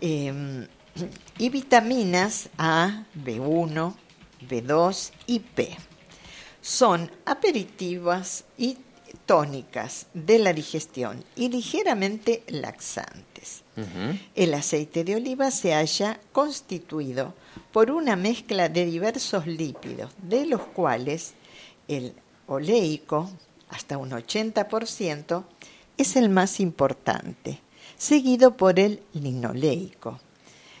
eh, 0.00 0.66
y 1.38 1.48
vitaminas 1.48 2.48
A, 2.58 3.04
B1, 3.14 3.94
B2 4.48 5.10
y 5.26 5.40
P. 5.40 5.76
Son 6.60 7.10
aperitivas 7.26 8.44
y 8.56 8.78
tónicas 9.26 10.06
de 10.14 10.38
la 10.38 10.52
digestión 10.52 11.24
y 11.36 11.48
ligeramente 11.48 12.42
laxantes. 12.48 13.62
El 14.34 14.54
aceite 14.54 15.04
de 15.04 15.16
oliva 15.16 15.50
se 15.50 15.74
halla 15.74 16.20
constituido 16.32 17.34
por 17.72 17.90
una 17.90 18.16
mezcla 18.16 18.68
de 18.68 18.86
diversos 18.86 19.46
lípidos, 19.46 20.12
de 20.22 20.46
los 20.46 20.60
cuales 20.62 21.34
el 21.88 22.14
oleico, 22.46 23.30
hasta 23.68 23.98
un 23.98 24.10
80%, 24.10 25.44
es 25.96 26.16
el 26.16 26.28
más 26.28 26.60
importante, 26.60 27.60
seguido 27.96 28.56
por 28.56 28.78
el 28.78 29.02
linoleico 29.12 30.20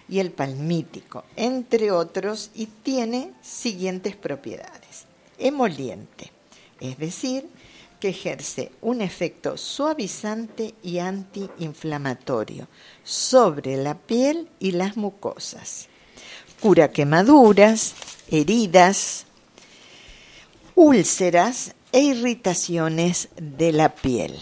y 0.08 0.18
el 0.18 0.30
palmítico, 0.30 1.24
entre 1.36 1.90
otros, 1.90 2.50
y 2.54 2.66
tiene 2.66 3.32
siguientes 3.42 4.16
propiedades. 4.16 5.06
Emoliente, 5.38 6.30
es 6.80 6.98
decir, 6.98 7.48
que 8.00 8.10
ejerce 8.10 8.70
un 8.82 9.00
efecto 9.00 9.56
suavizante 9.56 10.74
y 10.82 10.98
antiinflamatorio 10.98 12.68
sobre 13.02 13.76
la 13.76 13.94
piel 13.94 14.48
y 14.58 14.72
las 14.72 14.96
mucosas. 14.96 15.88
Cura 16.60 16.90
quemaduras, 16.92 17.94
heridas, 18.30 19.24
úlceras 20.74 21.74
e 21.92 22.00
irritaciones 22.00 23.28
de 23.36 23.72
la 23.72 23.94
piel. 23.94 24.38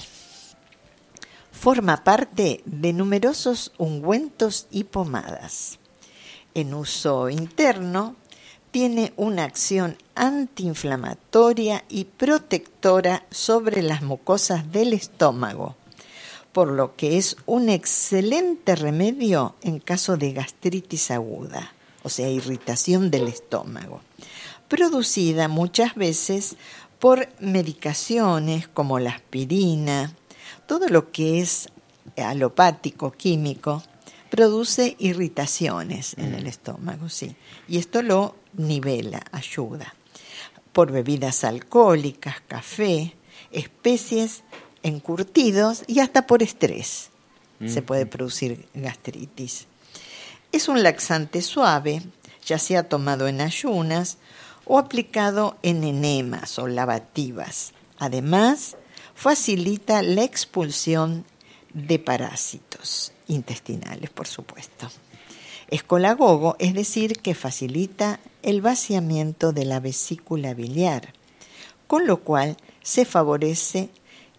Forma 1.62 2.02
parte 2.02 2.60
de 2.64 2.92
numerosos 2.92 3.70
ungüentos 3.78 4.66
y 4.72 4.82
pomadas. 4.82 5.78
En 6.54 6.74
uso 6.74 7.28
interno, 7.28 8.16
tiene 8.72 9.12
una 9.16 9.44
acción 9.44 9.96
antiinflamatoria 10.16 11.84
y 11.88 12.06
protectora 12.06 13.26
sobre 13.30 13.82
las 13.82 14.02
mucosas 14.02 14.72
del 14.72 14.92
estómago, 14.92 15.76
por 16.50 16.66
lo 16.66 16.96
que 16.96 17.16
es 17.16 17.36
un 17.46 17.68
excelente 17.68 18.74
remedio 18.74 19.54
en 19.62 19.78
caso 19.78 20.16
de 20.16 20.32
gastritis 20.32 21.12
aguda, 21.12 21.74
o 22.02 22.08
sea, 22.08 22.28
irritación 22.28 23.08
del 23.08 23.28
estómago, 23.28 24.00
producida 24.66 25.46
muchas 25.46 25.94
veces 25.94 26.56
por 26.98 27.28
medicaciones 27.38 28.66
como 28.66 28.98
la 28.98 29.10
aspirina, 29.10 30.12
todo 30.72 30.88
lo 30.88 31.12
que 31.12 31.38
es 31.38 31.68
alopático, 32.16 33.12
químico, 33.12 33.82
produce 34.30 34.96
irritaciones 34.98 36.14
en 36.16 36.32
el 36.32 36.46
estómago, 36.46 37.10
sí. 37.10 37.36
Y 37.68 37.76
esto 37.76 38.00
lo 38.00 38.36
nivela, 38.54 39.22
ayuda. 39.32 39.94
Por 40.72 40.90
bebidas 40.90 41.44
alcohólicas, 41.44 42.36
café, 42.48 43.12
especies, 43.50 44.44
encurtidos 44.82 45.84
y 45.86 46.00
hasta 46.00 46.26
por 46.26 46.42
estrés 46.42 47.10
se 47.66 47.82
puede 47.82 48.06
producir 48.06 48.66
gastritis. 48.72 49.66
Es 50.52 50.68
un 50.68 50.82
laxante 50.82 51.42
suave, 51.42 52.02
ya 52.46 52.58
sea 52.58 52.88
tomado 52.88 53.28
en 53.28 53.42
ayunas 53.42 54.16
o 54.64 54.78
aplicado 54.78 55.58
en 55.62 55.84
enemas 55.84 56.58
o 56.58 56.66
lavativas. 56.66 57.74
Además, 57.98 58.78
facilita 59.14 60.02
la 60.02 60.24
expulsión 60.24 61.24
de 61.74 61.98
parásitos 61.98 63.12
intestinales, 63.28 64.10
por 64.10 64.26
supuesto. 64.26 64.90
Escolagogo, 65.68 66.56
es 66.58 66.74
decir, 66.74 67.18
que 67.20 67.34
facilita 67.34 68.20
el 68.42 68.60
vaciamiento 68.60 69.52
de 69.52 69.64
la 69.64 69.80
vesícula 69.80 70.52
biliar, 70.52 71.14
con 71.86 72.06
lo 72.06 72.18
cual 72.18 72.56
se 72.82 73.04
favorece 73.04 73.88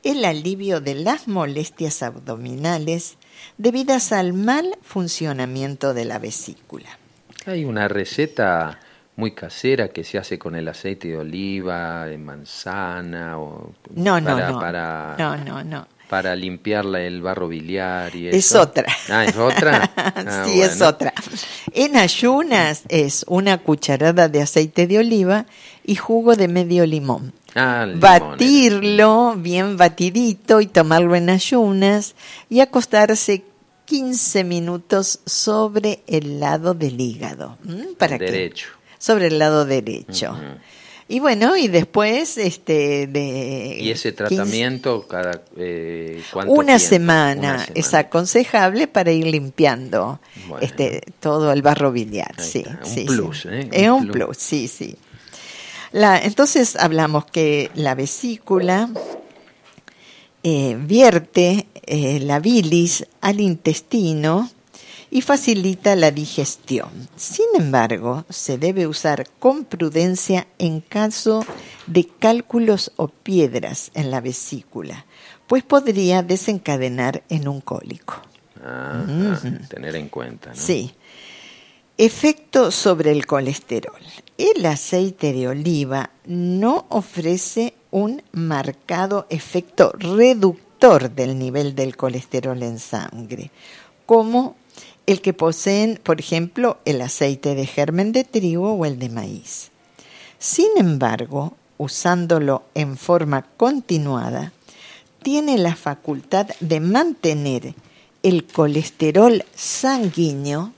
el 0.03 0.25
alivio 0.25 0.81
de 0.81 0.95
las 0.95 1.27
molestias 1.27 2.03
abdominales 2.03 3.17
debidas 3.57 4.11
al 4.11 4.33
mal 4.33 4.77
funcionamiento 4.81 5.93
de 5.93 6.05
la 6.05 6.19
vesícula. 6.19 6.99
Hay 7.45 7.65
una 7.65 7.87
receta 7.87 8.79
muy 9.15 9.31
casera 9.31 9.89
que 9.89 10.03
se 10.03 10.17
hace 10.17 10.39
con 10.39 10.55
el 10.55 10.67
aceite 10.67 11.09
de 11.09 11.17
oliva, 11.17 12.05
de 12.05 12.17
manzana 12.17 13.37
o 13.39 13.71
No, 13.93 14.19
no, 14.19 14.25
para, 14.35 14.51
no. 14.51 14.59
para, 14.59 15.15
No, 15.19 15.37
no, 15.37 15.63
no. 15.63 15.87
para 16.09 16.35
limpiarla 16.35 17.01
el 17.01 17.21
barro 17.21 17.47
biliar 17.47 18.15
y 18.15 18.27
Es 18.29 18.35
eso. 18.47 18.61
otra. 18.61 18.85
Ah, 19.09 19.25
es 19.25 19.35
otra. 19.37 19.91
Ah, 20.15 20.43
sí, 20.47 20.61
es 20.61 20.81
otra. 20.81 21.13
En 21.73 21.95
ayunas 21.97 22.83
es 22.89 23.25
una 23.27 23.57
cucharada 23.59 24.29
de 24.29 24.41
aceite 24.41 24.87
de 24.87 24.99
oliva 24.99 25.45
y 25.83 25.95
jugo 25.95 26.35
de 26.35 26.47
medio 26.47 26.85
limón. 26.85 27.33
Ah, 27.55 27.85
Batirlo 27.95 29.35
bien 29.37 29.77
batidito 29.77 30.61
y 30.61 30.67
tomarlo 30.67 31.15
en 31.15 31.29
ayunas 31.29 32.15
y 32.49 32.61
acostarse 32.61 33.43
15 33.85 34.43
minutos 34.43 35.19
sobre 35.25 36.03
el 36.07 36.39
lado 36.39 36.73
del 36.73 36.99
hígado. 36.99 37.57
¿Para 37.97 38.17
qué? 38.17 38.51
Sobre 39.03 39.27
el 39.27 39.37
lado 39.37 39.65
derecho. 39.65 40.37
Y 41.09 41.19
bueno, 41.19 41.57
y 41.57 41.67
después 41.67 42.37
este 42.37 43.07
de 43.07 43.75
¿Y 43.81 43.91
ese 43.91 44.13
15 44.13 44.13
tratamiento 44.13 45.05
cada 45.05 45.43
eh, 45.57 46.23
cuánto 46.31 46.53
una 46.53 46.79
semana, 46.79 47.55
Una 47.55 47.67
es 47.75 47.93
aconsejable 47.93 48.87
para 48.87 49.11
ir 49.11 49.27
limpiando 49.27 50.21
Bueno. 50.47 50.65
este 50.65 51.01
todo 51.19 51.51
el 51.51 51.61
barro 51.61 51.91
biliar. 51.91 52.33
Sí, 52.39 52.63
un 52.65 52.85
sí, 52.85 53.03
plus, 53.03 53.41
sí. 53.41 53.49
¿eh? 53.51 53.69
Es 53.73 53.89
Un 53.89 53.93
un 53.95 54.07
plus. 54.07 54.25
plus, 54.27 54.37
sí, 54.37 54.67
sí. 54.69 54.95
La, 55.91 56.19
entonces 56.19 56.77
hablamos 56.77 57.25
que 57.25 57.69
la 57.75 57.95
vesícula 57.95 58.89
eh, 60.43 60.77
vierte 60.79 61.67
eh, 61.85 62.21
la 62.21 62.39
bilis 62.39 63.05
al 63.19 63.41
intestino 63.41 64.49
y 65.13 65.21
facilita 65.21 65.95
la 65.95 66.09
digestión. 66.09 66.89
Sin 67.15 67.45
embargo, 67.53 68.25
se 68.29 68.57
debe 68.57 68.87
usar 68.87 69.29
con 69.37 69.63
prudencia 69.63 70.47
en 70.57 70.81
caso 70.81 71.45
de 71.85 72.07
cálculos 72.07 72.91
o 72.95 73.09
piedras 73.09 73.91
en 73.93 74.09
la 74.09 74.21
vesícula, 74.21 75.05
pues 75.45 75.61
podría 75.61 76.23
desencadenar 76.23 77.21
en 77.29 77.47
un 77.47 77.61
cólico. 77.61 78.23
Ah, 78.65 79.05
tener 79.69 79.95
en 79.97 80.09
cuenta, 80.09 80.49
¿no? 80.49 80.55
Sí. 80.55 80.95
Efecto 81.95 82.71
sobre 82.71 83.11
el 83.11 83.27
colesterol. 83.27 84.01
El 84.39 84.65
aceite 84.65 85.31
de 85.31 85.47
oliva 85.47 86.09
no 86.25 86.87
ofrece 86.89 87.75
un 87.91 88.23
marcado 88.31 89.27
efecto 89.29 89.91
reductor 89.91 91.11
del 91.11 91.37
nivel 91.37 91.75
del 91.75 91.95
colesterol 91.95 92.63
en 92.63 92.79
sangre, 92.79 93.51
como 94.07 94.55
el 95.05 95.21
que 95.21 95.33
poseen, 95.33 95.99
por 96.01 96.19
ejemplo, 96.19 96.77
el 96.85 97.01
aceite 97.01 97.55
de 97.55 97.65
germen 97.65 98.11
de 98.11 98.23
trigo 98.23 98.73
o 98.73 98.85
el 98.85 98.99
de 98.99 99.09
maíz. 99.09 99.71
Sin 100.39 100.69
embargo, 100.77 101.55
usándolo 101.77 102.63
en 102.73 102.97
forma 102.97 103.43
continuada, 103.57 104.51
tiene 105.21 105.57
la 105.57 105.75
facultad 105.75 106.47
de 106.59 106.79
mantener 106.79 107.75
el 108.23 108.45
colesterol 108.45 109.43
sanguíneo 109.55 110.73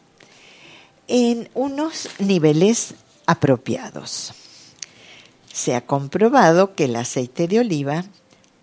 en 1.08 1.50
unos 1.54 2.10
niveles 2.20 2.96
apropiados. 3.26 4.34
Se 5.52 5.76
ha 5.76 5.86
comprobado 5.86 6.76
que 6.76 6.86
el 6.86 6.96
aceite 6.96 7.48
de 7.48 7.60
oliva 7.60 8.06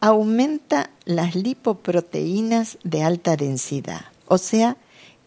aumenta 0.01 0.91
las 1.05 1.35
lipoproteínas 1.35 2.79
de 2.83 3.03
alta 3.05 3.37
densidad, 3.37 4.07
o 4.27 4.39
sea, 4.39 4.77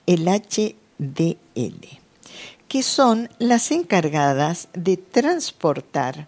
el 0.06 0.26
HDL, 0.28 1.88
que 2.68 2.84
son 2.84 3.30
las 3.40 3.72
encargadas 3.72 4.68
de 4.74 4.98
transportar 4.98 6.28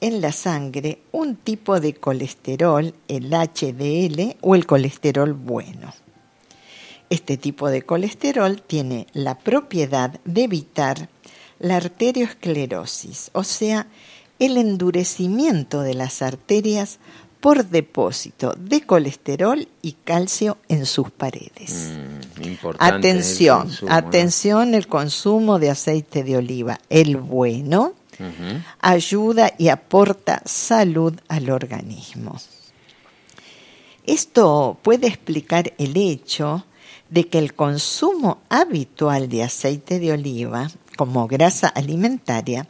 en 0.00 0.20
la 0.20 0.32
sangre 0.32 1.00
un 1.12 1.36
tipo 1.36 1.80
de 1.80 1.94
colesterol, 1.94 2.94
el 3.08 3.30
HDL 3.30 4.36
o 4.40 4.54
el 4.54 4.66
colesterol 4.66 5.34
bueno. 5.34 5.92
Este 7.10 7.36
tipo 7.36 7.68
de 7.68 7.82
colesterol 7.82 8.62
tiene 8.62 9.06
la 9.12 9.38
propiedad 9.38 10.20
de 10.24 10.44
evitar 10.44 11.08
la 11.58 11.76
arteriosclerosis, 11.76 13.30
o 13.34 13.44
sea, 13.44 13.88
el 14.38 14.56
endurecimiento 14.56 15.82
de 15.82 15.94
las 15.94 16.22
arterias 16.22 16.98
por 17.40 17.66
depósito 17.66 18.54
de 18.58 18.82
colesterol 18.82 19.66
y 19.82 19.92
calcio 19.92 20.58
en 20.68 20.86
sus 20.86 21.10
paredes. 21.10 21.90
Mm, 22.38 22.42
importante 22.44 22.94
el 22.94 22.98
atención, 22.98 23.62
consumo, 23.62 23.90
¿no? 23.90 23.96
atención 23.96 24.74
el 24.74 24.86
consumo 24.86 25.58
de 25.58 25.70
aceite 25.70 26.22
de 26.22 26.36
oliva, 26.36 26.78
el 26.88 27.16
bueno, 27.16 27.94
ayuda 28.80 29.54
y 29.56 29.68
aporta 29.68 30.42
salud 30.44 31.14
al 31.28 31.48
organismo. 31.48 32.38
Esto 34.04 34.78
puede 34.82 35.06
explicar 35.06 35.72
el 35.78 35.96
hecho 35.96 36.66
de 37.08 37.28
que 37.28 37.38
el 37.38 37.54
consumo 37.54 38.42
habitual 38.48 39.28
de 39.28 39.42
aceite 39.42 39.98
de 39.98 40.12
oliva 40.12 40.70
como 40.96 41.26
grasa 41.26 41.68
alimentaria 41.68 42.66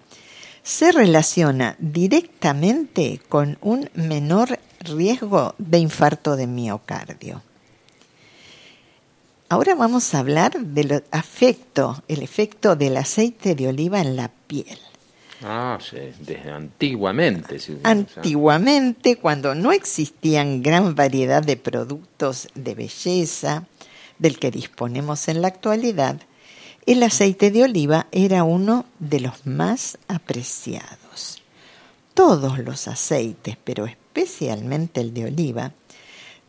se 0.62 0.92
relaciona 0.92 1.76
directamente 1.78 3.20
con 3.28 3.58
un 3.60 3.88
menor 3.94 4.58
riesgo 4.80 5.54
de 5.58 5.78
infarto 5.78 6.36
de 6.36 6.46
miocardio. 6.46 7.42
Ahora 9.48 9.74
vamos 9.74 10.14
a 10.14 10.20
hablar 10.20 10.52
del 10.60 11.02
efecto, 11.12 12.02
el 12.06 12.22
efecto 12.22 12.76
del 12.76 12.96
aceite 12.96 13.54
de 13.56 13.68
oliva 13.68 14.00
en 14.00 14.14
la 14.14 14.30
piel. 14.46 14.78
Ah, 15.42 15.78
sí, 15.80 15.96
desde 16.20 16.50
antiguamente. 16.50 17.58
Antiguamente, 17.82 19.16
cuando 19.16 19.54
no 19.54 19.72
existían 19.72 20.62
gran 20.62 20.94
variedad 20.94 21.42
de 21.42 21.56
productos 21.56 22.48
de 22.54 22.74
belleza 22.74 23.64
del 24.18 24.38
que 24.38 24.50
disponemos 24.50 25.28
en 25.28 25.42
la 25.42 25.48
actualidad, 25.48 26.20
el 26.90 27.04
aceite 27.04 27.52
de 27.52 27.62
oliva 27.62 28.08
era 28.10 28.42
uno 28.42 28.84
de 28.98 29.20
los 29.20 29.46
más 29.46 29.96
apreciados. 30.08 31.40
Todos 32.14 32.58
los 32.58 32.88
aceites, 32.88 33.56
pero 33.62 33.86
especialmente 33.86 35.00
el 35.00 35.14
de 35.14 35.26
oliva, 35.26 35.72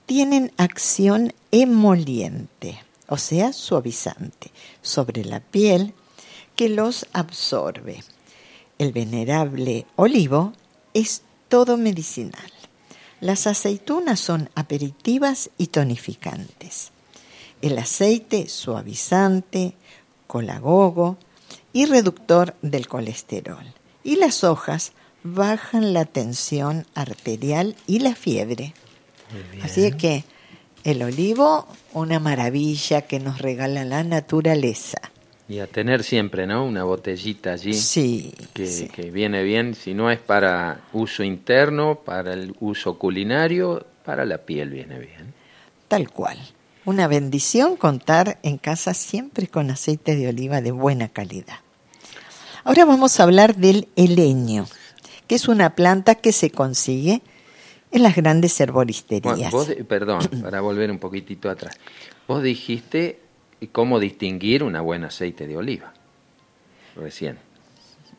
tienen 0.08 0.52
acción 0.58 1.32
emoliente, 1.52 2.84
o 3.08 3.20
sea, 3.20 3.54
suavizante, 3.54 4.50
sobre 4.82 5.24
la 5.26 5.42
piel 5.42 5.94
que 6.56 6.70
los 6.70 7.06
absorbe. 7.14 8.04
El 8.80 8.94
venerable 8.94 9.86
olivo 9.96 10.54
es 10.96 11.22
todo 11.50 11.78
medicinal. 11.78 12.52
Las 13.20 13.46
aceitunas 13.46 14.20
son 14.20 14.50
aperitivas 14.56 15.52
y 15.60 15.68
tonificantes. 15.68 16.90
El 17.62 17.78
aceite 17.78 18.50
suavizante, 18.50 19.76
colagogo 20.32 21.18
y 21.74 21.88
reductor 21.88 22.56
del 22.62 22.88
colesterol. 22.88 23.66
Y 24.02 24.16
las 24.16 24.46
hojas 24.46 24.94
bajan 25.24 25.92
la 25.92 26.06
tensión 26.06 26.86
arterial 26.96 27.76
y 27.86 28.00
la 28.00 28.16
fiebre. 28.16 28.74
Así 29.62 29.92
que 29.92 30.24
el 30.86 31.04
olivo, 31.04 31.68
una 31.92 32.22
maravilla 32.22 33.02
que 33.02 33.20
nos 33.20 33.40
regala 33.40 33.84
la 33.84 34.06
naturaleza. 34.06 35.00
Y 35.50 35.60
a 35.60 35.68
tener 35.68 36.02
siempre, 36.02 36.48
¿no? 36.48 36.66
Una 36.66 36.86
botellita 36.86 37.52
allí. 37.52 37.74
Sí 37.74 38.34
que, 38.54 38.88
que 38.88 39.12
viene 39.12 39.44
bien, 39.44 39.76
si 39.76 39.94
no 39.94 40.10
es 40.10 40.20
para 40.20 40.80
uso 40.94 41.26
interno, 41.26 41.96
para 42.06 42.32
el 42.32 42.56
uso 42.62 42.98
culinario, 42.98 43.86
para 44.06 44.24
la 44.24 44.38
piel 44.38 44.70
viene 44.70 44.98
bien. 44.98 45.34
Tal 45.90 46.10
cual. 46.10 46.38
Una 46.84 47.08
bendición 47.08 47.76
contar 47.76 48.40
en 48.44 48.58
casa 48.58 48.94
siempre 48.94 49.48
con 49.48 49.70
aceite 49.70 50.16
de 50.16 50.28
oliva 50.28 50.62
de 50.62 50.72
buena 50.72 51.10
calidad. 51.10 51.60
Ahora 52.64 52.86
vamos 52.86 53.20
a 53.20 53.24
hablar 53.24 53.56
del 53.56 53.88
heleño, 53.96 54.68
que 55.28 55.36
es 55.36 55.48
una 55.48 55.76
planta 55.76 56.16
que 56.16 56.32
se 56.32 56.50
consigue 56.50 57.22
en 57.92 58.04
las 58.04 58.16
grandes 58.16 58.60
herboristerías. 58.60 59.52
Vos, 59.52 59.68
perdón, 59.88 60.22
para 60.42 60.62
volver 60.62 60.90
un 60.92 61.00
poquitito 61.00 61.50
atrás. 61.50 61.78
Vos 62.28 62.42
dijiste 62.42 63.20
cómo 63.72 64.00
distinguir 64.00 64.64
una 64.64 64.82
buena 64.82 65.08
aceite 65.08 65.48
de 65.48 65.58
oliva. 65.58 65.94
Recién. 66.96 67.38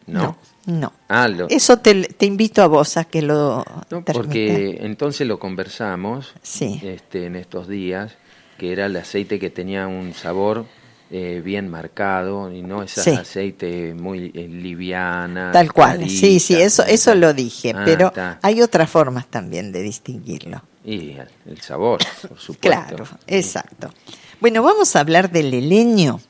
¿No? 0.07 0.37
No. 0.67 0.93
Ah, 1.09 1.29
Eso 1.49 1.79
te, 1.79 2.03
te, 2.05 2.27
invito 2.27 2.63
a 2.63 2.67
vos 2.67 2.97
a 2.97 3.05
que 3.05 3.23
lo... 3.23 3.65
No, 3.91 4.05
porque 4.05 4.79
entonces 4.81 5.27
lo 5.27 5.39
conversamos 5.39 6.35
este, 6.43 7.27
en 7.27 7.37
estos 7.37 7.69
días, 7.69 8.17
que 8.63 8.71
era 8.71 8.87
el 8.87 8.95
aceite 8.95 9.41
que 9.41 9.51
tenía 9.51 9.89
un 9.89 10.15
sabor 10.15 10.67
eh, 11.11 11.43
bien 11.45 11.69
marcado 11.69 12.53
y 12.53 12.63
no 12.63 12.85
ese 12.85 13.17
aceite 13.17 13.93
muy 13.93 14.31
eh, 14.33 14.47
liviana. 14.47 15.51
Tal 15.51 15.73
cual, 15.73 16.09
sí, 16.09 16.39
sí, 16.39 16.55
eso, 16.55 16.85
eso 16.85 17.13
lo 17.17 17.35
dije, 17.35 17.75
ah, 17.77 17.83
pero 17.85 18.13
hay 18.41 18.63
otras 18.63 18.89
formas 18.89 19.27
también 19.27 19.73
de 19.73 19.83
distinguirlo. 19.83 20.63
Y 20.85 21.17
el 21.45 21.61
sabor, 21.61 21.99
por 22.29 22.39
supuesto. 22.39 22.61
Claro, 22.61 23.05
exacto. 23.27 23.93
Bueno, 24.41 24.63
vamos 24.63 24.95
a 24.95 25.01
hablar 25.01 25.33
del 25.33 25.69
leño, 25.69 26.21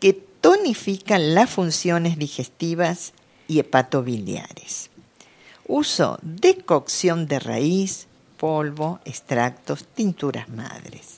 que 0.00 0.14
tonifica 0.14 1.18
las 1.18 1.50
funciones 1.50 2.16
digestivas 2.16 3.12
y 3.46 3.58
hepatobiliares. 3.58 4.88
Uso 5.66 6.18
de 6.22 6.56
cocción 6.56 7.26
de 7.26 7.40
raíz, 7.40 8.06
polvo, 8.38 9.00
extractos, 9.04 9.84
tinturas 9.94 10.48
madres. 10.48 11.15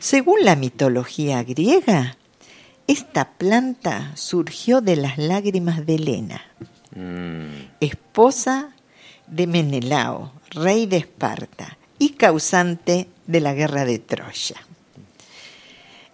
Según 0.00 0.46
la 0.46 0.56
mitología 0.56 1.42
griega, 1.42 2.16
esta 2.86 3.32
planta 3.32 4.12
surgió 4.16 4.80
de 4.80 4.96
las 4.96 5.18
lágrimas 5.18 5.84
de 5.84 5.96
Helena, 5.96 6.42
mm. 6.96 7.76
esposa 7.80 8.74
de 9.26 9.46
Menelao, 9.46 10.32
rey 10.52 10.86
de 10.86 10.96
Esparta 10.96 11.76
y 11.98 12.14
causante 12.14 13.08
de 13.26 13.40
la 13.40 13.52
guerra 13.52 13.84
de 13.84 13.98
Troya. 13.98 14.56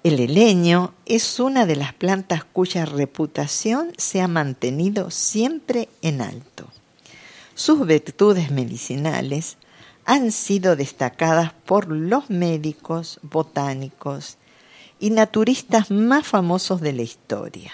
El 0.03 0.19
heleño 0.19 0.93
es 1.07 1.39
una 1.39 1.65
de 1.65 1.77
las 1.77 1.95
plantas 1.95 2.43
cuya 2.45 2.87
reputación 2.87 3.93
se 3.97 4.21
ha 4.21 4.27
mantenido 4.27 5.13
siempre 5.13 5.89
en 6.03 6.23
alto. 6.23 6.67
Sus 7.55 7.87
virtudes 7.87 8.51
medicinales 8.51 9.59
han 10.07 10.31
sido 10.33 10.77
destacadas 10.77 11.53
por 11.53 11.89
los 11.89 12.31
médicos, 12.31 13.19
botánicos 13.23 14.39
y 14.99 15.11
naturistas 15.11 15.91
más 15.91 16.27
famosos 16.27 16.81
de 16.81 16.93
la 16.93 17.03
historia. 17.03 17.73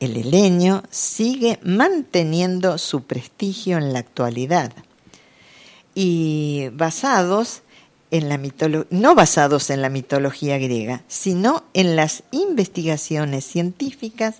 El 0.00 0.16
heleño 0.16 0.82
sigue 0.90 1.58
manteniendo 1.62 2.76
su 2.78 3.04
prestigio 3.04 3.78
en 3.78 3.92
la 3.94 4.00
actualidad 4.00 4.72
y 5.94 6.68
basados 6.72 7.62
en 8.10 8.28
la 8.28 8.38
no 8.90 9.14
basados 9.14 9.70
en 9.70 9.82
la 9.82 9.88
mitología 9.88 10.58
griega, 10.58 11.02
sino 11.08 11.64
en 11.72 11.96
las 11.96 12.22
investigaciones 12.30 13.44
científicas 13.44 14.36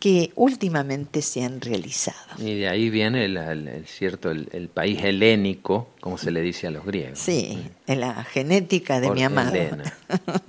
que 0.00 0.32
últimamente 0.34 1.20
se 1.20 1.44
han 1.44 1.60
realizado. 1.60 2.16
Y 2.38 2.58
de 2.58 2.68
ahí 2.68 2.88
viene 2.88 3.26
el, 3.26 3.84
cierto 3.86 4.30
el, 4.30 4.70
país 4.72 5.04
helénico, 5.04 5.90
como 6.00 6.16
se 6.16 6.30
le 6.30 6.40
dice 6.40 6.68
a 6.68 6.70
los 6.70 6.86
griegos. 6.86 7.18
Sí, 7.18 7.62
en 7.86 8.00
la 8.00 8.24
genética 8.24 8.98
de 8.98 9.10
mi 9.10 9.22
amado. 9.22 9.52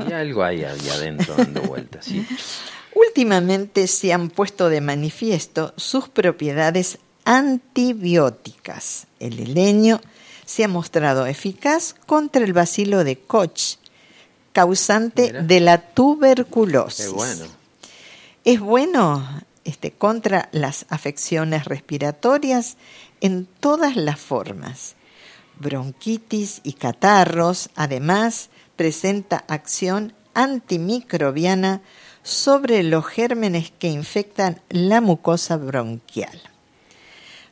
Y 0.08 0.14
algo 0.14 0.44
hay 0.44 0.64
ahí 0.64 0.90
adentro 0.90 1.36
dando 1.36 1.62
vueltas, 1.64 2.06
sí. 2.06 2.26
Últimamente 2.96 3.88
se 3.88 4.14
han 4.14 4.30
puesto 4.30 4.70
de 4.70 4.80
manifiesto 4.80 5.74
sus 5.76 6.08
propiedades 6.08 6.98
antibióticas. 7.26 9.08
El 9.20 9.40
heleño 9.40 10.00
se 10.46 10.64
ha 10.64 10.70
mostrado 10.70 11.26
eficaz 11.26 11.94
contra 12.06 12.44
el 12.44 12.54
bacilo 12.54 13.04
de 13.04 13.18
Koch, 13.18 13.78
causante 14.54 15.34
de 15.34 15.60
la 15.60 15.82
tuberculosis. 15.94 17.06
Qué 17.06 17.12
bueno 17.12 17.61
es 18.44 18.60
bueno 18.60 19.28
este, 19.64 19.92
contra 19.92 20.50
las 20.52 20.86
afecciones 20.90 21.66
respiratorias 21.66 22.78
en 23.22 23.46
todas 23.60 23.96
las 23.96 24.20
formas. 24.20 24.96
Bronquitis 25.60 26.62
y 26.64 26.74
catarros, 26.74 27.70
además, 27.76 28.50
presenta 28.76 29.44
acción 29.48 30.14
antimicrobiana 30.34 31.82
sobre 32.24 32.82
los 32.84 33.06
gérmenes 33.06 33.72
que 33.78 33.90
infectan 33.90 34.62
la 34.70 35.02
mucosa 35.02 35.58
bronquial. 35.58 36.42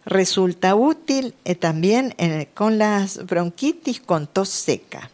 Resulta 0.05 0.73
útil 0.73 1.35
eh, 1.45 1.53
también 1.53 2.15
con 2.55 2.79
las 2.79 3.25
bronquitis 3.27 3.99
con 3.99 4.25
tos 4.25 4.49
seca, 4.49 5.11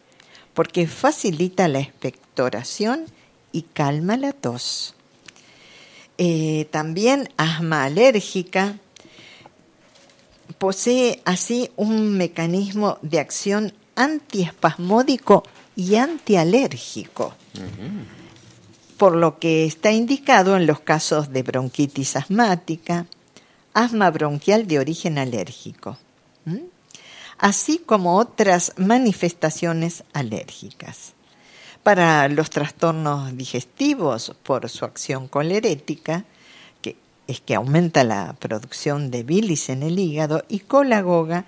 porque 0.54 0.86
facilita 0.86 1.68
la 1.68 1.80
expectoración 1.80 3.04
y 3.52 3.62
calma 3.62 4.16
la 4.16 4.32
tos. 4.32 4.95
Eh, 6.18 6.66
también 6.70 7.28
asma 7.36 7.84
alérgica, 7.84 8.78
posee 10.58 11.20
así 11.26 11.70
un 11.76 12.16
mecanismo 12.16 12.98
de 13.02 13.20
acción 13.20 13.74
antiespasmódico 13.96 15.42
y 15.74 15.96
antialérgico, 15.96 17.34
por 18.96 19.14
lo 19.14 19.38
que 19.38 19.66
está 19.66 19.92
indicado 19.92 20.56
en 20.56 20.66
los 20.66 20.80
casos 20.80 21.32
de 21.32 21.42
bronquitis 21.42 22.16
asmática, 22.16 23.06
asma 23.74 24.10
bronquial 24.10 24.66
de 24.66 24.78
origen 24.78 25.18
alérgico, 25.18 25.98
así 27.36 27.78
como 27.84 28.16
otras 28.16 28.72
manifestaciones 28.78 30.04
alérgicas 30.14 31.15
para 31.86 32.28
los 32.28 32.50
trastornos 32.50 33.36
digestivos 33.36 34.34
por 34.42 34.68
su 34.68 34.84
acción 34.84 35.28
colerética, 35.28 36.24
que 36.82 36.96
es 37.28 37.40
que 37.40 37.54
aumenta 37.54 38.02
la 38.02 38.34
producción 38.40 39.12
de 39.12 39.22
bilis 39.22 39.68
en 39.68 39.84
el 39.84 39.96
hígado, 39.96 40.44
y 40.48 40.58
colagoga, 40.58 41.44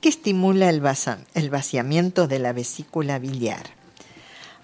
que 0.00 0.08
estimula 0.08 0.70
el, 0.70 0.80
vaciamiento 0.80 2.26
de 2.26 2.40
la 2.40 2.52
vesícula 2.52 3.20
biliar. 3.20 3.62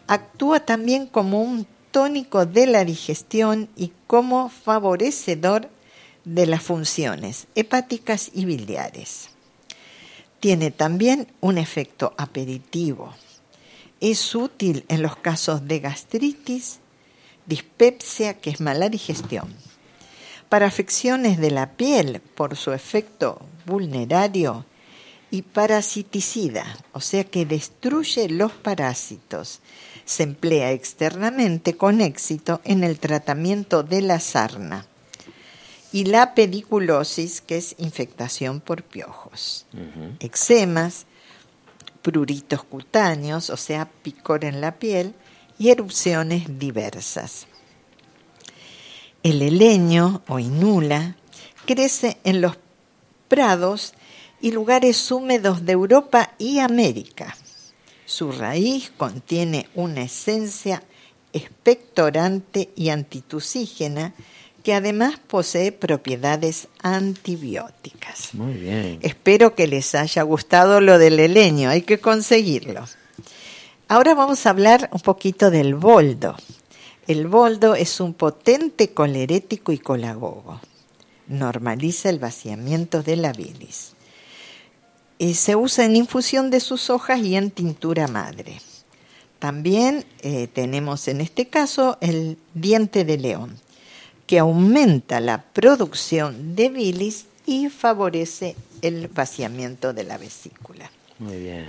Actúa 0.08 0.58
también 0.58 1.06
como 1.06 1.40
un 1.40 1.68
tónico 1.92 2.44
de 2.44 2.66
la 2.66 2.84
digestión 2.84 3.68
y 3.76 3.92
como 4.08 4.48
favorecedor 4.48 5.70
de 6.24 6.46
las 6.46 6.64
funciones 6.64 7.46
hepáticas 7.54 8.32
y 8.34 8.44
biliares. 8.44 9.28
Tiene 10.40 10.72
también 10.72 11.28
un 11.40 11.58
efecto 11.58 12.12
aperitivo. 12.16 13.14
Es 14.02 14.34
útil 14.34 14.84
en 14.88 15.00
los 15.00 15.14
casos 15.14 15.68
de 15.68 15.78
gastritis, 15.78 16.80
dispepsia, 17.46 18.34
que 18.34 18.50
es 18.50 18.60
mala 18.60 18.88
digestión. 18.88 19.54
Para 20.48 20.66
afecciones 20.66 21.38
de 21.38 21.52
la 21.52 21.70
piel, 21.70 22.20
por 22.20 22.56
su 22.56 22.72
efecto 22.72 23.40
vulnerario, 23.64 24.66
y 25.30 25.42
parasiticida, 25.42 26.66
o 26.92 27.00
sea 27.00 27.22
que 27.22 27.46
destruye 27.46 28.28
los 28.28 28.50
parásitos. 28.50 29.60
Se 30.04 30.24
emplea 30.24 30.72
externamente 30.72 31.76
con 31.76 32.00
éxito 32.00 32.60
en 32.64 32.82
el 32.82 32.98
tratamiento 32.98 33.84
de 33.84 34.02
la 34.02 34.18
sarna 34.18 34.84
y 35.92 36.06
la 36.06 36.34
pediculosis, 36.34 37.40
que 37.40 37.56
es 37.56 37.76
infectación 37.78 38.60
por 38.60 38.82
piojos, 38.82 39.64
eczemas, 40.18 41.06
pruritos 42.02 42.64
cutáneos, 42.64 43.50
o 43.50 43.56
sea, 43.56 43.88
picor 44.02 44.44
en 44.44 44.60
la 44.60 44.78
piel, 44.78 45.14
y 45.58 45.70
erupciones 45.70 46.58
diversas. 46.58 47.46
El 49.22 49.42
heleño 49.42 50.22
o 50.26 50.40
inula 50.40 51.16
crece 51.64 52.18
en 52.24 52.40
los 52.40 52.58
prados 53.28 53.94
y 54.40 54.50
lugares 54.50 55.10
húmedos 55.12 55.64
de 55.64 55.72
Europa 55.72 56.34
y 56.38 56.58
América. 56.58 57.36
Su 58.04 58.32
raíz 58.32 58.90
contiene 58.96 59.68
una 59.74 60.02
esencia 60.02 60.82
expectorante 61.32 62.70
y 62.74 62.88
antitusígena 62.88 64.14
que 64.62 64.74
además 64.74 65.14
posee 65.26 65.72
propiedades 65.72 66.68
antibióticas. 66.82 68.34
Muy 68.34 68.54
bien. 68.54 68.98
Espero 69.02 69.54
que 69.54 69.66
les 69.66 69.94
haya 69.94 70.22
gustado 70.22 70.80
lo 70.80 70.98
del 70.98 71.18
heleño, 71.20 71.70
hay 71.70 71.82
que 71.82 71.98
conseguirlo. 71.98 72.84
Ahora 73.88 74.14
vamos 74.14 74.46
a 74.46 74.50
hablar 74.50 74.88
un 74.92 75.00
poquito 75.00 75.50
del 75.50 75.74
boldo. 75.74 76.36
El 77.06 77.26
boldo 77.26 77.74
es 77.74 78.00
un 78.00 78.14
potente 78.14 78.90
colerético 78.90 79.72
y 79.72 79.78
colagogo. 79.78 80.60
Normaliza 81.26 82.08
el 82.08 82.18
vaciamiento 82.18 83.02
de 83.02 83.16
la 83.16 83.32
bilis 83.32 83.94
se 85.34 85.54
usa 85.54 85.84
en 85.84 85.96
infusión 85.96 86.50
de 86.50 86.60
sus 86.60 86.90
hojas 86.90 87.20
y 87.20 87.36
en 87.36 87.50
tintura 87.50 88.08
madre. 88.08 88.60
También 89.38 90.04
eh, 90.20 90.48
tenemos 90.48 91.08
en 91.08 91.20
este 91.20 91.48
caso 91.48 91.96
el 92.00 92.38
diente 92.54 93.04
de 93.04 93.18
león, 93.18 93.58
que 94.32 94.38
aumenta 94.38 95.20
la 95.20 95.42
producción 95.42 96.56
de 96.56 96.70
bilis 96.70 97.26
y 97.44 97.68
favorece 97.68 98.56
el 98.80 99.08
vaciamiento 99.08 99.92
de 99.92 100.04
la 100.04 100.16
vesícula. 100.16 100.90
Muy 101.18 101.36
bien. 101.36 101.66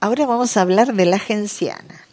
Ahora 0.00 0.24
vamos 0.24 0.56
a 0.56 0.62
hablar 0.62 0.94
de 0.94 1.04
la 1.04 1.18
genciana, 1.18 2.06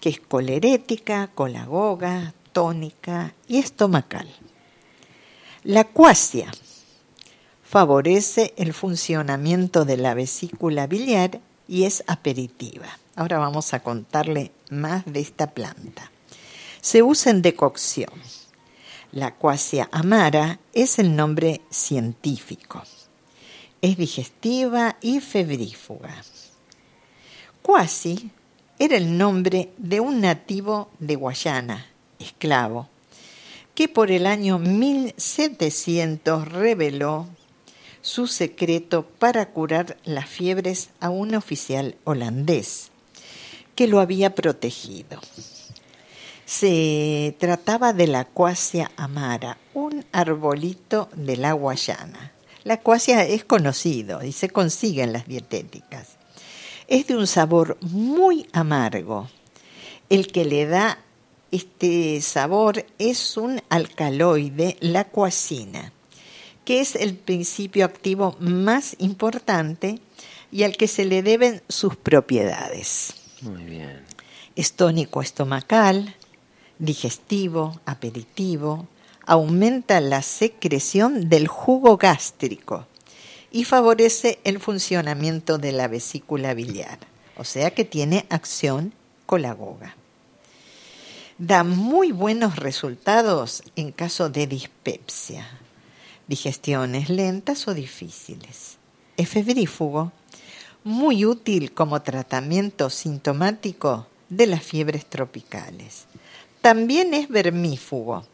que 0.00 0.08
es 0.08 0.18
colerética, 0.18 1.28
colagoga, 1.36 2.34
tónica 2.50 3.32
y 3.46 3.58
estomacal. 3.58 4.28
La 5.62 5.84
cuasia 5.84 6.50
favorece 7.62 8.54
el 8.56 8.74
funcionamiento 8.74 9.84
de 9.84 9.98
la 9.98 10.14
vesícula 10.14 10.88
biliar 10.88 11.38
y 11.68 11.84
es 11.84 12.02
aperitiva. 12.08 12.88
Ahora 13.14 13.38
vamos 13.38 13.72
a 13.72 13.84
contarle 13.84 14.50
más 14.68 15.04
de 15.04 15.20
esta 15.20 15.52
planta. 15.52 16.10
Se 16.80 17.04
usa 17.04 17.30
en 17.30 17.40
decocción. 17.40 18.10
La 19.14 19.32
cuasia 19.32 19.88
amara 19.92 20.58
es 20.72 20.98
el 20.98 21.14
nombre 21.14 21.60
científico. 21.70 22.82
Es 23.80 23.96
digestiva 23.96 24.96
y 25.00 25.20
febrífuga. 25.20 26.20
Cuasi 27.62 28.32
era 28.76 28.96
el 28.96 29.16
nombre 29.16 29.70
de 29.78 30.00
un 30.00 30.20
nativo 30.20 30.90
de 30.98 31.14
Guayana, 31.14 31.86
esclavo, 32.18 32.88
que 33.76 33.86
por 33.86 34.10
el 34.10 34.26
año 34.26 34.58
1700 34.58 36.48
reveló 36.48 37.28
su 38.02 38.26
secreto 38.26 39.06
para 39.20 39.50
curar 39.50 39.96
las 40.02 40.28
fiebres 40.28 40.90
a 40.98 41.10
un 41.10 41.36
oficial 41.36 41.94
holandés 42.02 42.90
que 43.76 43.86
lo 43.86 44.00
había 44.00 44.34
protegido. 44.34 45.20
Se 46.46 47.34
trataba 47.38 47.92
de 47.92 48.06
la 48.06 48.24
cuasia 48.24 48.90
amara, 48.96 49.58
un 49.72 50.04
arbolito 50.12 51.08
de 51.14 51.36
la 51.36 51.52
Guayana. 51.52 52.32
La 52.64 52.80
cuasia 52.80 53.24
es 53.24 53.44
conocido 53.44 54.22
y 54.22 54.32
se 54.32 54.48
consigue 54.48 55.02
en 55.02 55.12
las 55.12 55.26
dietéticas. 55.26 56.16
Es 56.88 57.06
de 57.06 57.16
un 57.16 57.26
sabor 57.26 57.78
muy 57.80 58.46
amargo. 58.52 59.28
El 60.10 60.26
que 60.26 60.44
le 60.44 60.66
da 60.66 60.98
este 61.50 62.20
sabor 62.20 62.84
es 62.98 63.36
un 63.36 63.62
alcaloide, 63.70 64.76
la 64.80 65.04
cuasina 65.04 65.92
que 66.64 66.80
es 66.80 66.96
el 66.96 67.14
principio 67.14 67.84
activo 67.84 68.36
más 68.40 68.96
importante 68.98 70.00
y 70.50 70.62
al 70.62 70.76
que 70.76 70.88
se 70.88 71.04
le 71.04 71.22
deben 71.22 71.62
sus 71.68 71.96
propiedades. 71.96 73.14
Muy 73.42 73.64
bien. 73.64 74.04
Es 74.56 74.72
tónico 74.72 75.20
estomacal, 75.20 76.14
digestivo, 76.78 77.80
aperitivo, 77.86 78.86
aumenta 79.26 80.00
la 80.00 80.22
secreción 80.22 81.28
del 81.28 81.48
jugo 81.48 81.96
gástrico 81.96 82.86
y 83.50 83.64
favorece 83.64 84.38
el 84.44 84.60
funcionamiento 84.60 85.58
de 85.58 85.72
la 85.72 85.88
vesícula 85.88 86.54
biliar, 86.54 86.98
o 87.36 87.44
sea 87.44 87.72
que 87.72 87.84
tiene 87.84 88.26
acción 88.28 88.92
colagoga. 89.26 89.96
Da 91.38 91.64
muy 91.64 92.12
buenos 92.12 92.56
resultados 92.56 93.62
en 93.76 93.92
caso 93.92 94.28
de 94.28 94.46
dispepsia 94.46 95.48
digestiones 96.26 97.08
lentas 97.10 97.68
o 97.68 97.74
difíciles. 97.74 98.76
Es 99.16 99.28
febrífugo, 99.28 100.12
muy 100.82 101.24
útil 101.24 101.72
como 101.72 102.02
tratamiento 102.02 102.90
sintomático 102.90 104.06
de 104.28 104.46
las 104.46 104.62
fiebres 104.62 105.06
tropicales. 105.06 106.06
También 106.64 107.12
es 107.12 107.28
vermífugo. 107.28 108.24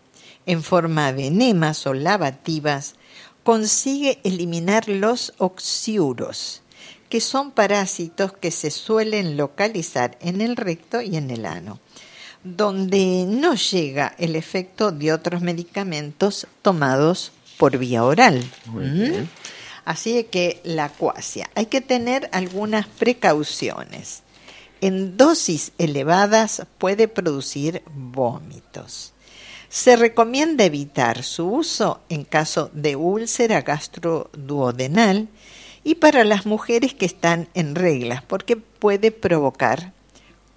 En 0.47 0.63
forma 0.63 1.13
de 1.13 1.27
enemas 1.27 1.85
o 1.89 1.95
lavativas, 1.95 2.95
consigue 3.43 4.21
eliminar 4.23 4.89
los 4.89 5.33
oxiuros, 5.39 6.63
que 7.09 7.21
son 7.21 7.51
parásitos 7.51 8.33
que 8.33 8.53
se 8.53 8.71
suelen 8.71 9.37
localizar 9.37 10.17
en 10.21 10.43
el 10.43 10.55
recto 10.55 11.01
y 11.01 11.17
en 11.17 11.33
el 11.33 11.45
ano, 11.45 11.81
donde 12.45 13.25
no 13.27 13.55
llega 13.57 14.15
el 14.17 14.37
efecto 14.37 14.93
de 14.93 15.13
otros 15.13 15.43
medicamentos 15.43 16.47
tomados 16.63 17.33
por 17.59 17.79
vía 17.79 18.05
oral. 18.05 18.49
¿Mm? 18.67 19.25
Así 19.85 20.23
que 20.23 20.61
la 20.63 20.89
cuasia. 20.89 21.51
Hay 21.57 21.67
que 21.67 21.81
tener 21.81 22.31
algunas 22.31 22.87
precauciones. 22.87 24.23
En 24.81 25.17
dosis 25.17 25.73
elevadas 25.79 26.67
puede 26.79 27.07
producir 27.07 27.83
vómitos. 27.95 29.13
Se 29.69 29.95
recomienda 29.97 30.65
evitar 30.65 31.23
su 31.23 31.47
uso 31.47 32.01
en 32.09 32.25
caso 32.25 32.71
de 32.73 32.97
úlcera 32.97 33.63
gastroduodenal 33.63 35.29
y 35.85 35.97
para 35.97 36.25
las 36.25 36.47
mujeres 36.47 36.95
que 36.95 37.07
están 37.07 37.49
en 37.55 37.75
reglas 37.75 38.23
porque 38.23 38.57
puede 38.57 39.13
provocar 39.13 39.93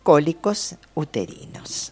cólicos 0.03 0.75
uterinos. 0.95 1.91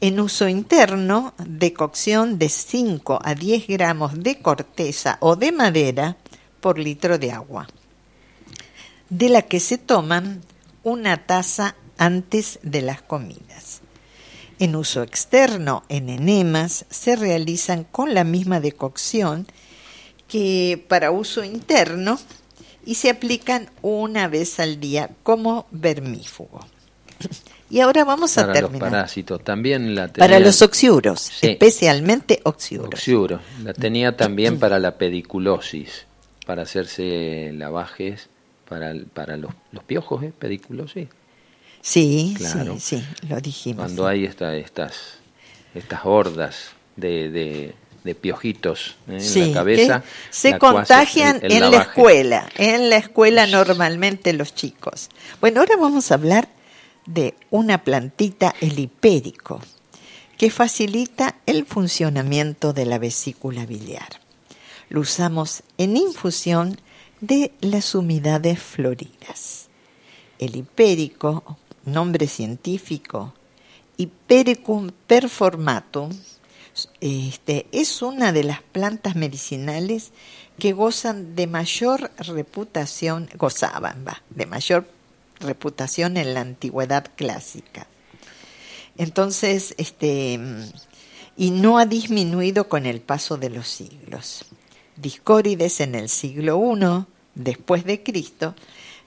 En 0.00 0.20
uso 0.20 0.48
interno, 0.48 1.34
decocción 1.38 2.38
de 2.38 2.48
5 2.48 3.20
a 3.22 3.34
10 3.34 3.66
gramos 3.66 4.22
de 4.22 4.40
corteza 4.40 5.16
o 5.20 5.36
de 5.36 5.52
madera 5.52 6.16
por 6.60 6.78
litro 6.78 7.18
de 7.18 7.32
agua, 7.32 7.68
de 9.10 9.28
la 9.28 9.42
que 9.42 9.60
se 9.60 9.78
toman 9.78 10.42
una 10.82 11.26
taza 11.26 11.76
antes 11.98 12.58
de 12.62 12.82
las 12.82 13.02
comidas. 13.02 13.80
En 14.58 14.76
uso 14.76 15.02
externo, 15.02 15.82
en 15.88 16.08
enemas, 16.08 16.84
se 16.90 17.16
realizan 17.16 17.84
con 17.84 18.14
la 18.14 18.24
misma 18.24 18.60
decocción 18.60 19.46
que 20.28 20.84
para 20.88 21.10
uso 21.10 21.44
interno 21.44 22.18
y 22.84 22.94
se 22.96 23.10
aplican 23.10 23.70
una 23.82 24.28
vez 24.28 24.60
al 24.60 24.80
día 24.80 25.10
como 25.22 25.66
vermífugo. 25.70 26.60
Y 27.70 27.80
ahora 27.80 28.04
vamos 28.04 28.36
a 28.36 28.52
terminar. 28.52 28.78
Para 28.78 28.90
los 28.90 28.90
parásitos, 28.90 29.44
también 29.44 29.94
la 29.94 30.08
tenía... 30.08 30.28
Para 30.28 30.40
los 30.40 30.60
oxiuros, 30.60 31.30
especialmente 31.42 32.40
oxiuros. 32.44 32.88
Oxiuros. 32.88 33.40
La 33.62 33.72
tenía 33.72 34.16
también 34.16 34.58
para 34.58 34.78
la 34.78 34.98
pediculosis, 34.98 36.06
para 36.44 36.62
hacerse 36.62 37.50
lavajes 37.54 38.28
para, 38.68 38.94
para 39.14 39.36
los, 39.36 39.52
los 39.72 39.84
piojos, 39.84 40.22
¿eh? 40.22 40.32
Pediculosis. 40.38 41.08
Sí, 41.80 42.34
Claro. 42.36 42.76
sí, 42.78 43.00
sí, 43.00 43.26
lo 43.28 43.40
dijimos. 43.40 43.84
Cuando 43.84 44.06
hay 44.06 44.24
esta, 44.24 44.54
estas, 44.56 45.14
estas 45.74 46.00
hordas 46.04 46.70
de, 46.96 47.28
de, 47.30 47.74
de 48.04 48.14
piojitos 48.14 48.96
¿eh? 49.08 49.18
en 49.20 49.48
la 49.48 49.54
cabeza. 49.54 50.02
se 50.30 50.50
la 50.50 50.58
contagian 50.58 51.36
el- 51.42 51.52
el 51.52 51.62
en 51.64 51.70
la 51.72 51.82
escuela, 51.82 52.48
en 52.56 52.90
la 52.90 52.96
escuela 52.98 53.46
normalmente 53.46 54.32
los 54.32 54.54
chicos. 54.54 55.08
Bueno, 55.40 55.60
ahora 55.60 55.76
vamos 55.76 56.10
a 56.10 56.14
hablar 56.14 56.48
de 57.06 57.34
una 57.50 57.82
plantita, 57.82 58.54
el 58.60 58.78
hipérico, 58.78 59.60
que 60.38 60.50
facilita 60.50 61.34
el 61.46 61.64
funcionamiento 61.66 62.72
de 62.72 62.86
la 62.86 62.98
vesícula 62.98 63.66
biliar. 63.66 64.20
Lo 64.88 65.00
usamos 65.00 65.62
en 65.78 65.96
infusión 65.96 66.80
de 67.22 67.52
las 67.60 67.94
humedades 67.94 68.60
floridas. 68.60 69.68
El 70.40 70.56
hipérico, 70.56 71.56
nombre 71.84 72.26
científico, 72.26 73.32
Hipericum 73.96 74.90
performatum, 75.06 76.10
este, 77.00 77.66
es 77.70 78.02
una 78.02 78.32
de 78.32 78.42
las 78.42 78.60
plantas 78.60 79.14
medicinales 79.14 80.10
que 80.58 80.72
gozan 80.72 81.36
de 81.36 81.46
mayor 81.46 82.10
reputación, 82.18 83.30
gozaban, 83.36 84.04
va, 84.06 84.22
de 84.30 84.46
mayor 84.46 84.88
reputación 85.38 86.16
en 86.16 86.34
la 86.34 86.40
antigüedad 86.40 87.06
clásica. 87.14 87.86
Entonces, 88.98 89.76
este, 89.78 90.40
y 91.36 91.50
no 91.52 91.78
ha 91.78 91.86
disminuido 91.86 92.68
con 92.68 92.86
el 92.86 93.00
paso 93.00 93.36
de 93.36 93.50
los 93.50 93.68
siglos. 93.68 94.44
Discórides 94.96 95.80
en 95.80 95.94
el 95.94 96.08
siglo 96.08 96.60
I 96.74 97.11
después 97.34 97.84
de 97.84 98.02
Cristo 98.02 98.54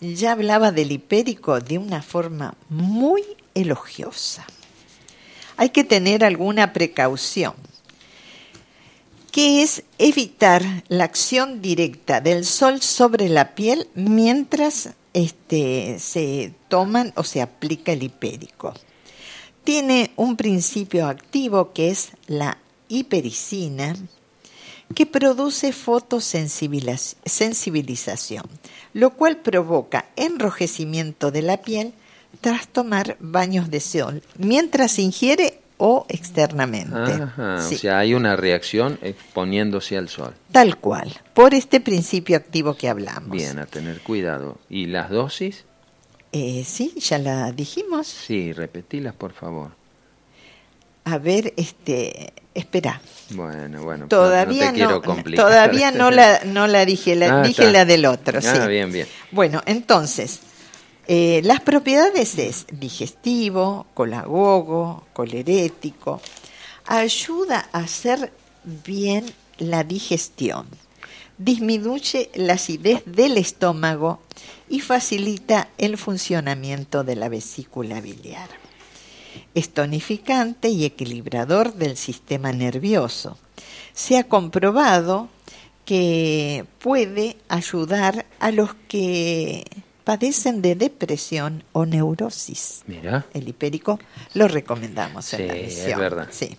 ya 0.01 0.33
hablaba 0.33 0.71
del 0.71 0.91
hipérico 0.91 1.59
de 1.59 1.77
una 1.77 2.01
forma 2.01 2.55
muy 2.69 3.23
elogiosa. 3.53 4.45
Hay 5.57 5.69
que 5.69 5.83
tener 5.83 6.23
alguna 6.23 6.73
precaución, 6.73 7.53
que 9.31 9.61
es 9.61 9.83
evitar 9.97 10.63
la 10.89 11.05
acción 11.05 11.61
directa 11.61 12.21
del 12.21 12.45
sol 12.45 12.81
sobre 12.81 13.29
la 13.29 13.55
piel 13.55 13.87
mientras 13.95 14.89
este, 15.13 15.97
se 15.99 16.53
toman 16.67 17.13
o 17.15 17.23
se 17.23 17.41
aplica 17.41 17.93
el 17.93 18.03
hipérico. 18.03 18.73
Tiene 19.63 20.11
un 20.17 20.35
principio 20.35 21.07
activo 21.07 21.73
que 21.73 21.89
es 21.89 22.09
la 22.27 22.57
hipericina, 22.89 23.95
que 24.93 25.05
produce 25.05 25.71
fotosensibilización, 25.73 28.43
lo 28.93 29.09
cual 29.11 29.37
provoca 29.37 30.05
enrojecimiento 30.15 31.31
de 31.31 31.41
la 31.41 31.57
piel 31.61 31.93
tras 32.41 32.67
tomar 32.67 33.17
baños 33.19 33.69
de 33.71 33.79
sol, 33.79 34.21
mientras 34.37 34.99
ingiere 34.99 35.59
o 35.77 36.05
externamente. 36.09 36.95
Ajá, 36.95 37.61
Sí, 37.61 37.75
O 37.75 37.77
sea, 37.79 37.99
hay 37.99 38.13
una 38.13 38.35
reacción 38.35 38.99
exponiéndose 39.01 39.97
al 39.97 40.09
sol. 40.09 40.33
tal 40.51 40.77
cual, 40.77 41.13
por 41.33 41.53
este 41.53 41.79
principio 41.81 42.37
activo 42.37 42.75
que 42.75 42.87
hablamos. 42.87 43.31
Bien, 43.31 43.59
a 43.59 43.65
tener 43.65 44.01
cuidado. 44.01 44.57
¿Y 44.69 44.85
las 44.85 45.09
dosis? 45.09 45.65
Eh, 46.31 46.63
sí, 46.65 46.93
ya 46.99 47.17
la 47.17 47.51
dijimos. 47.51 48.07
Sí, 48.07 48.53
repetilas, 48.53 49.15
por 49.15 49.33
favor. 49.33 49.71
A 51.05 51.17
ver, 51.19 51.53
este, 51.57 52.33
espera. 52.53 52.99
Bueno, 53.29 53.83
bueno. 53.83 54.07
Todavía 54.07 54.65
no, 54.65 54.71
te 54.71 54.75
quiero 54.75 55.01
complicar. 55.01 55.45
todavía 55.45 55.91
no 55.91 56.11
la, 56.11 56.41
no 56.45 56.67
la 56.67 56.85
dije, 56.85 57.15
la, 57.15 57.41
Ah, 57.41 57.43
dije 57.43 57.61
está. 57.63 57.71
la 57.71 57.85
del 57.85 58.05
otro. 58.05 58.41
sí. 58.41 58.47
Ah, 58.49 58.67
bien, 58.67 58.91
bien. 58.91 59.07
Bueno, 59.31 59.61
entonces, 59.65 60.39
eh, 61.07 61.41
las 61.43 61.61
propiedades 61.61 62.37
es 62.39 62.65
digestivo, 62.71 63.85
colagogo, 63.93 65.03
colerético, 65.13 66.21
ayuda 66.85 67.69
a 67.71 67.79
hacer 67.79 68.31
bien 68.63 69.25
la 69.59 69.83
digestión, 69.83 70.67
disminuye 71.37 72.29
la 72.33 72.53
acidez 72.53 73.03
del 73.05 73.37
estómago 73.37 74.21
y 74.69 74.79
facilita 74.79 75.67
el 75.77 75.97
funcionamiento 75.97 77.03
de 77.03 77.15
la 77.15 77.29
vesícula 77.29 78.01
biliar. 78.01 78.49
Es 79.55 79.73
tonificante 79.73 80.69
y 80.69 80.85
equilibrador 80.85 81.73
del 81.73 81.97
sistema 81.97 82.51
nervioso. 82.51 83.37
Se 83.93 84.17
ha 84.17 84.25
comprobado 84.25 85.29
que 85.85 86.65
puede 86.79 87.37
ayudar 87.47 88.25
a 88.39 88.51
los 88.51 88.75
que 88.87 89.65
padecen 90.03 90.61
de 90.61 90.75
depresión 90.75 91.63
o 91.71 91.85
neurosis. 91.85 92.83
Mira. 92.87 93.25
El 93.33 93.47
hipérico 93.47 93.99
lo 94.33 94.47
recomendamos 94.47 95.33
en 95.33 95.39
Sí, 95.39 95.47
la 95.47 95.55
es 95.55 95.97
verdad. 95.97 96.27
Sí. 96.31 96.57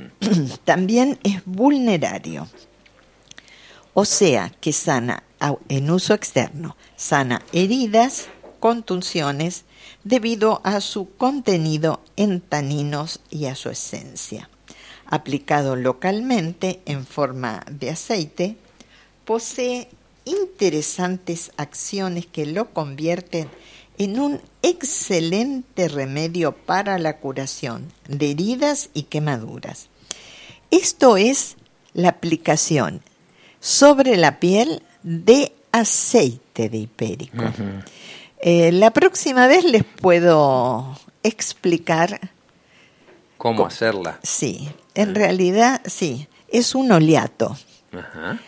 También 0.64 1.18
es 1.22 1.42
vulnerario. 1.44 2.46
O 3.94 4.04
sea, 4.04 4.52
que 4.60 4.72
sana 4.72 5.22
en 5.68 5.90
uso 5.90 6.14
externo, 6.14 6.76
sana 6.96 7.42
heridas, 7.52 8.26
contusiones, 8.60 9.64
debido 10.04 10.60
a 10.64 10.80
su 10.80 11.16
contenido 11.16 12.00
en 12.16 12.40
taninos 12.40 13.20
y 13.30 13.46
a 13.46 13.54
su 13.54 13.70
esencia. 13.70 14.48
Aplicado 15.06 15.76
localmente 15.76 16.80
en 16.86 17.06
forma 17.06 17.64
de 17.70 17.90
aceite, 17.90 18.56
posee 19.24 19.88
interesantes 20.24 21.52
acciones 21.56 22.26
que 22.26 22.46
lo 22.46 22.72
convierten 22.72 23.48
en 23.98 24.18
un 24.18 24.40
excelente 24.62 25.88
remedio 25.88 26.52
para 26.52 26.98
la 26.98 27.18
curación 27.18 27.92
de 28.08 28.30
heridas 28.30 28.90
y 28.94 29.04
quemaduras. 29.04 29.88
Esto 30.70 31.16
es 31.16 31.56
la 31.92 32.08
aplicación 32.08 33.02
sobre 33.60 34.16
la 34.16 34.40
piel 34.40 34.82
de 35.02 35.52
aceite 35.72 36.68
de 36.68 36.78
hipérico. 36.78 37.44
Eh, 38.40 38.72
la 38.72 38.90
próxima 38.90 39.46
vez 39.46 39.64
les 39.64 39.84
puedo 39.84 40.98
explicar, 41.22 42.30
¿Cómo 43.38 43.66
hacerla? 43.66 44.18
sí, 44.22 44.68
en 44.94 45.14
realidad 45.14 45.80
sí, 45.86 46.28
es 46.48 46.74
un 46.74 46.92
oleato. 46.92 47.56
Ajá. 47.92 48.38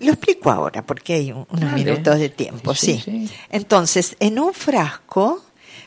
Lo 0.00 0.12
explico 0.12 0.50
ahora 0.50 0.84
porque 0.84 1.14
hay 1.14 1.32
un- 1.32 1.46
unos 1.48 1.70
Dale. 1.70 1.84
minutos 1.84 2.18
de 2.18 2.28
tiempo, 2.28 2.74
Sí, 2.74 3.00
sí. 3.04 3.26
sí. 3.28 3.34
Entonces, 3.50 4.16
en 4.20 4.38
un 4.38 4.52
frasco, 4.52 5.42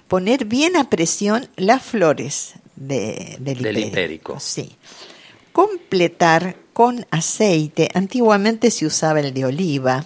poner 0.08 0.46
bien 0.46 0.76
a 0.78 0.90
presión 0.90 1.48
las 1.58 1.82
flores 1.84 2.54
de- 2.76 3.36
del, 3.40 3.62
Del 3.62 3.78
hipérico. 3.78 3.88
hipérico. 3.88 4.40
Sí. 4.40 4.76
Completar 5.52 6.56
con 6.74 7.06
aceite. 7.12 7.90
Antiguamente 7.94 8.72
se 8.72 8.86
usaba 8.86 9.20
el 9.20 9.34
de 9.34 9.46
oliva. 9.46 10.06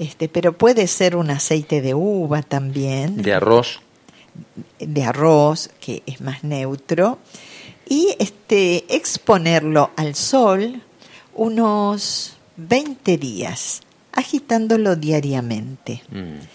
Este, 0.00 0.30
pero 0.30 0.56
puede 0.56 0.86
ser 0.86 1.14
un 1.14 1.30
aceite 1.30 1.82
de 1.82 1.92
uva 1.92 2.40
también 2.40 3.20
De 3.20 3.34
arroz. 3.34 3.80
de 4.78 5.04
arroz, 5.04 5.68
que 5.78 6.02
es 6.06 6.22
más 6.22 6.42
neutro, 6.42 7.18
y 7.86 8.16
este, 8.18 8.96
exponerlo 8.96 9.90
al 9.96 10.14
sol 10.14 10.82
unos 11.34 12.38
20 12.56 13.18
días, 13.18 13.82
agitándolo 14.12 14.96
diariamente. 14.96 16.02
Mm. 16.10 16.46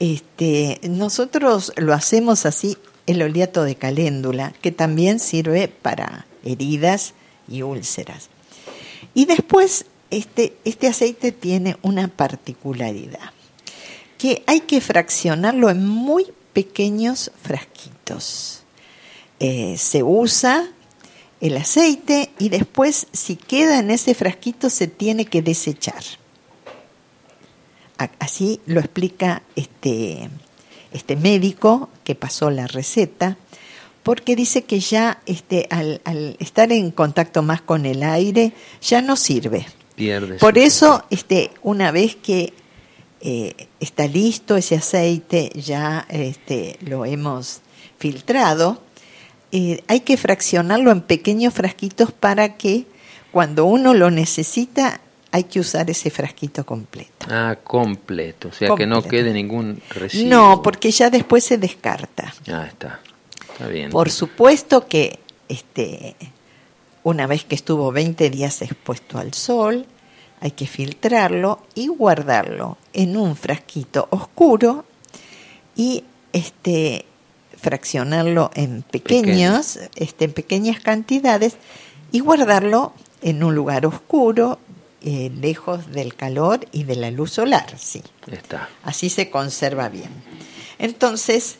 Este, 0.00 0.80
nosotros 0.88 1.74
lo 1.76 1.92
hacemos 1.92 2.46
así, 2.46 2.78
el 3.06 3.20
oleato 3.20 3.64
de 3.64 3.74
caléndula, 3.74 4.54
que 4.62 4.72
también 4.72 5.20
sirve 5.20 5.68
para 5.68 6.24
heridas 6.42 7.12
y 7.48 7.60
úlceras. 7.60 8.30
Y 9.12 9.26
después, 9.26 9.84
este, 10.12 10.54
este 10.64 10.88
aceite 10.88 11.32
tiene 11.32 11.78
una 11.80 12.06
particularidad, 12.06 13.32
que 14.18 14.44
hay 14.46 14.60
que 14.60 14.80
fraccionarlo 14.82 15.70
en 15.70 15.88
muy 15.88 16.26
pequeños 16.52 17.32
frasquitos. 17.42 18.62
Eh, 19.40 19.76
se 19.78 20.02
usa 20.02 20.68
el 21.40 21.56
aceite 21.56 22.30
y 22.38 22.50
después, 22.50 23.08
si 23.12 23.36
queda 23.36 23.78
en 23.78 23.90
ese 23.90 24.14
frasquito, 24.14 24.68
se 24.68 24.86
tiene 24.86 25.24
que 25.24 25.40
desechar. 25.40 26.04
Así 28.18 28.60
lo 28.66 28.80
explica 28.80 29.42
este, 29.56 30.28
este 30.92 31.16
médico 31.16 31.88
que 32.04 32.14
pasó 32.14 32.50
la 32.50 32.66
receta, 32.66 33.38
porque 34.02 34.36
dice 34.36 34.64
que 34.64 34.80
ya 34.80 35.22
este, 35.26 35.68
al 35.70 36.36
estar 36.38 36.70
en 36.70 36.90
contacto 36.90 37.42
más 37.42 37.62
con 37.62 37.86
el 37.86 38.02
aire, 38.02 38.52
ya 38.82 39.00
no 39.00 39.16
sirve. 39.16 39.66
Pierde 39.94 40.38
Por 40.38 40.58
eso, 40.58 41.04
este, 41.10 41.50
una 41.62 41.90
vez 41.90 42.16
que 42.16 42.52
eh, 43.20 43.68
está 43.78 44.06
listo 44.06 44.56
ese 44.56 44.76
aceite, 44.76 45.50
ya 45.54 46.06
este, 46.08 46.78
lo 46.80 47.04
hemos 47.04 47.60
filtrado, 47.98 48.80
eh, 49.52 49.82
hay 49.86 50.00
que 50.00 50.16
fraccionarlo 50.16 50.90
en 50.90 51.02
pequeños 51.02 51.54
frasquitos 51.54 52.10
para 52.10 52.56
que 52.56 52.86
cuando 53.30 53.64
uno 53.66 53.94
lo 53.94 54.10
necesita 54.10 55.00
hay 55.30 55.44
que 55.44 55.60
usar 55.60 55.88
ese 55.90 56.10
frasquito 56.10 56.64
completo. 56.64 57.26
Ah, 57.30 57.56
completo, 57.62 58.48
o 58.48 58.52
sea 58.52 58.74
que 58.76 58.86
no 58.86 59.02
quede 59.02 59.32
ningún 59.32 59.80
residuo. 59.88 60.28
No, 60.28 60.62
porque 60.62 60.90
ya 60.90 61.08
después 61.08 61.42
se 61.42 61.56
descarta. 61.56 62.34
Ah, 62.48 62.66
está. 62.68 63.00
Está 63.50 63.66
bien. 63.68 63.90
Por 63.90 64.10
supuesto 64.10 64.86
que 64.86 65.18
este, 65.48 66.16
una 67.04 67.26
vez 67.26 67.44
que 67.44 67.54
estuvo 67.54 67.92
20 67.92 68.30
días 68.30 68.62
expuesto 68.62 69.18
al 69.18 69.34
sol, 69.34 69.86
hay 70.40 70.52
que 70.52 70.66
filtrarlo 70.66 71.60
y 71.74 71.86
guardarlo 71.88 72.76
en 72.92 73.16
un 73.16 73.36
frasquito 73.36 74.08
oscuro 74.10 74.84
y 75.76 76.04
este, 76.32 77.06
fraccionarlo 77.56 78.50
en 78.54 78.82
pequeños, 78.82 79.78
este, 79.94 80.24
en 80.24 80.32
pequeñas 80.32 80.80
cantidades 80.80 81.56
y 82.10 82.20
guardarlo 82.20 82.92
en 83.20 83.44
un 83.44 83.54
lugar 83.54 83.86
oscuro, 83.86 84.58
eh, 85.00 85.30
lejos 85.40 85.90
del 85.92 86.14
calor 86.14 86.66
y 86.72 86.84
de 86.84 86.96
la 86.96 87.10
luz 87.10 87.32
solar, 87.32 87.74
sí. 87.78 88.02
Está. 88.26 88.68
Así 88.82 89.10
se 89.10 89.30
conserva 89.30 89.88
bien. 89.88 90.10
Entonces, 90.78 91.56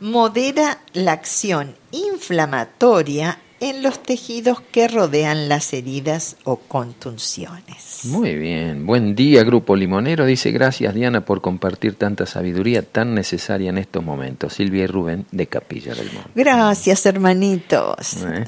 modera 0.00 0.80
la 0.92 1.12
acción 1.12 1.76
inflamatoria 1.90 3.38
en 3.60 3.82
los 3.82 4.02
tejidos 4.02 4.60
que 4.60 4.88
rodean 4.88 5.48
las 5.48 5.72
heridas 5.72 6.36
o 6.44 6.56
contunciones. 6.56 8.00
Muy 8.04 8.34
bien. 8.34 8.86
Buen 8.86 9.14
día, 9.14 9.42
Grupo 9.44 9.76
Limonero. 9.76 10.26
Dice 10.26 10.50
gracias, 10.50 10.94
Diana, 10.94 11.24
por 11.24 11.40
compartir 11.40 11.94
tanta 11.94 12.26
sabiduría 12.26 12.82
tan 12.82 13.14
necesaria 13.14 13.70
en 13.70 13.78
estos 13.78 14.04
momentos. 14.04 14.52
Silvia 14.52 14.84
y 14.84 14.86
Rubén 14.86 15.26
de 15.30 15.46
Capilla 15.46 15.94
del 15.94 16.12
Monte. 16.12 16.30
Gracias, 16.34 17.06
hermanitos. 17.06 18.18
¿Eh? 18.24 18.44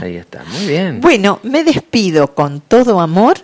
Ahí 0.00 0.16
está. 0.16 0.44
Muy 0.44 0.66
bien. 0.66 1.00
Bueno, 1.00 1.40
me 1.42 1.64
despido 1.64 2.34
con 2.34 2.60
todo 2.60 3.00
amor 3.00 3.36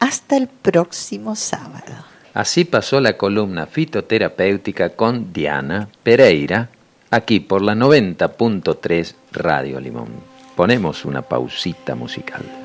hasta 0.00 0.36
el 0.36 0.48
próximo 0.48 1.36
sábado. 1.36 2.10
Así 2.34 2.64
pasó 2.64 3.00
la 3.00 3.16
columna 3.16 3.66
fitoterapéutica 3.66 4.90
con 4.90 5.32
Diana 5.32 5.88
Pereira, 6.02 6.70
aquí 7.10 7.40
por 7.40 7.62
la 7.62 7.74
90.3 7.74 9.14
Radio 9.32 9.80
Limón. 9.80 10.29
Ponemos 10.60 11.06
una 11.06 11.22
pausita 11.22 11.94
musical. 11.94 12.59